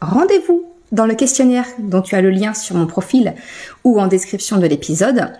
rendez-vous 0.00 0.64
dans 0.94 1.06
le 1.06 1.14
questionnaire 1.14 1.66
dont 1.80 2.02
tu 2.02 2.14
as 2.14 2.22
le 2.22 2.30
lien 2.30 2.54
sur 2.54 2.76
mon 2.76 2.86
profil 2.86 3.34
ou 3.82 4.00
en 4.00 4.06
description 4.06 4.58
de 4.58 4.66
l'épisode. 4.66 5.32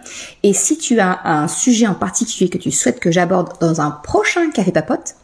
Et 0.42 0.52
si 0.52 0.76
tu 0.76 0.98
as 0.98 1.20
un 1.24 1.46
sujet 1.46 1.86
en 1.86 1.94
particulier 1.94 2.50
que 2.50 2.58
tu 2.58 2.72
souhaites 2.72 2.98
que 2.98 3.12
j'aborde 3.12 3.52
dans 3.60 3.80
un 3.80 3.92
prochain 3.92 4.50
Café 4.50 4.72
Papote, 4.72 5.14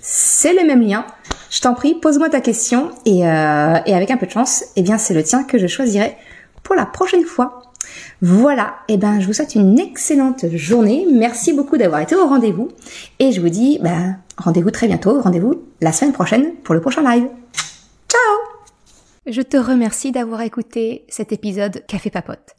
c'est 0.00 0.52
le 0.52 0.66
même 0.66 0.82
lien. 0.82 1.06
Je 1.50 1.60
t'en 1.60 1.74
prie, 1.74 1.94
pose-moi 1.94 2.28
ta 2.28 2.40
question 2.40 2.90
et, 3.04 3.26
euh, 3.26 3.74
avec 3.74 4.10
un 4.10 4.16
peu 4.16 4.26
de 4.26 4.32
chance, 4.32 4.64
eh 4.74 4.82
bien 4.82 4.98
c'est 4.98 5.14
le 5.14 5.22
tien 5.22 5.44
que 5.44 5.56
je 5.56 5.68
choisirai 5.68 6.16
pour 6.64 6.74
la 6.74 6.84
prochaine 6.84 7.24
fois. 7.24 7.62
Voilà, 8.20 8.74
eh 8.88 8.96
ben 8.96 9.20
je 9.20 9.26
vous 9.26 9.34
souhaite 9.34 9.54
une 9.54 9.78
excellente 9.78 10.46
journée. 10.54 11.06
Merci 11.12 11.52
beaucoup 11.52 11.76
d'avoir 11.76 12.00
été 12.00 12.16
au 12.16 12.26
rendez-vous 12.26 12.68
et 13.20 13.30
je 13.30 13.40
vous 13.40 13.50
dis 13.50 13.78
ben, 13.80 14.18
rendez-vous 14.36 14.72
très 14.72 14.88
bientôt, 14.88 15.20
rendez-vous 15.20 15.62
la 15.80 15.92
semaine 15.92 16.12
prochaine 16.12 16.54
pour 16.64 16.74
le 16.74 16.80
prochain 16.80 17.02
live. 17.02 17.28
Je 19.28 19.42
te 19.42 19.56
remercie 19.56 20.12
d'avoir 20.12 20.42
écouté 20.42 21.04
cet 21.08 21.32
épisode 21.32 21.84
Café 21.88 22.10
Papote. 22.10 22.54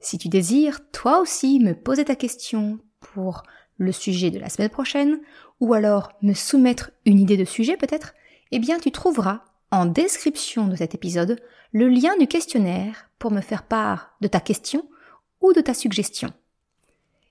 Si 0.00 0.16
tu 0.16 0.28
désires, 0.28 0.80
toi 0.90 1.20
aussi, 1.20 1.60
me 1.60 1.74
poser 1.74 2.06
ta 2.06 2.16
question 2.16 2.78
pour 3.00 3.42
le 3.76 3.92
sujet 3.92 4.30
de 4.30 4.38
la 4.38 4.48
semaine 4.48 4.70
prochaine, 4.70 5.20
ou 5.60 5.74
alors 5.74 6.12
me 6.22 6.32
soumettre 6.32 6.92
une 7.04 7.20
idée 7.20 7.36
de 7.36 7.44
sujet 7.44 7.76
peut-être, 7.76 8.14
eh 8.52 8.58
bien 8.58 8.78
tu 8.78 8.90
trouveras 8.90 9.42
en 9.70 9.84
description 9.84 10.66
de 10.66 10.76
cet 10.76 10.94
épisode 10.94 11.38
le 11.72 11.88
lien 11.88 12.16
du 12.16 12.26
questionnaire 12.26 13.10
pour 13.18 13.30
me 13.30 13.42
faire 13.42 13.64
part 13.64 14.16
de 14.22 14.28
ta 14.28 14.40
question 14.40 14.88
ou 15.42 15.52
de 15.52 15.60
ta 15.60 15.74
suggestion. 15.74 16.32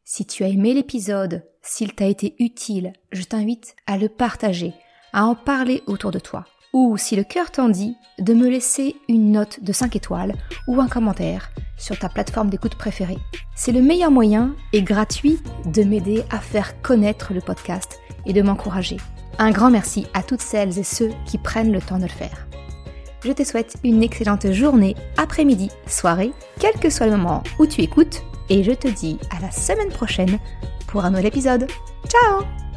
Si 0.05 0.27
tu 0.27 0.43
as 0.43 0.49
aimé 0.49 0.75
l'épisode, 0.75 1.47
s'il 1.63 1.95
t'a 1.95 2.05
été 2.05 2.35
utile, 2.37 2.93
je 3.11 3.23
t'invite 3.23 3.75
à 3.87 3.97
le 3.97 4.07
partager, 4.07 4.75
à 5.13 5.25
en 5.25 5.33
parler 5.33 5.81
autour 5.87 6.11
de 6.11 6.19
toi 6.19 6.45
ou 6.73 6.97
si 6.97 7.15
le 7.15 7.23
cœur 7.23 7.51
t'en 7.51 7.69
dit, 7.69 7.97
de 8.19 8.33
me 8.33 8.49
laisser 8.49 8.95
une 9.09 9.31
note 9.31 9.63
de 9.63 9.73
5 9.73 9.95
étoiles 9.95 10.35
ou 10.67 10.79
un 10.79 10.87
commentaire 10.87 11.51
sur 11.77 11.97
ta 11.97 12.09
plateforme 12.09 12.49
d'écoute 12.49 12.75
préférée. 12.75 13.17
C'est 13.55 13.71
le 13.71 13.81
meilleur 13.81 14.11
moyen 14.11 14.55
et 14.73 14.81
gratuit 14.81 15.39
de 15.65 15.83
m'aider 15.83 16.23
à 16.29 16.39
faire 16.39 16.81
connaître 16.81 17.33
le 17.33 17.41
podcast 17.41 17.99
et 18.25 18.33
de 18.33 18.41
m'encourager. 18.41 18.97
Un 19.39 19.51
grand 19.51 19.71
merci 19.71 20.07
à 20.13 20.23
toutes 20.23 20.41
celles 20.41 20.77
et 20.77 20.83
ceux 20.83 21.11
qui 21.25 21.37
prennent 21.37 21.71
le 21.71 21.81
temps 21.81 21.97
de 21.97 22.03
le 22.03 22.09
faire. 22.09 22.47
Je 23.23 23.31
te 23.31 23.43
souhaite 23.43 23.75
une 23.83 24.01
excellente 24.01 24.51
journée, 24.51 24.95
après-midi, 25.17 25.69
soirée, 25.87 26.31
quel 26.59 26.73
que 26.73 26.89
soit 26.89 27.05
le 27.05 27.17
moment 27.17 27.43
où 27.59 27.67
tu 27.67 27.81
écoutes, 27.81 28.23
et 28.49 28.63
je 28.63 28.71
te 28.71 28.87
dis 28.87 29.19
à 29.35 29.41
la 29.41 29.51
semaine 29.51 29.89
prochaine 29.89 30.39
pour 30.87 31.05
un 31.05 31.11
nouvel 31.11 31.27
épisode. 31.27 31.67
Ciao 32.07 32.70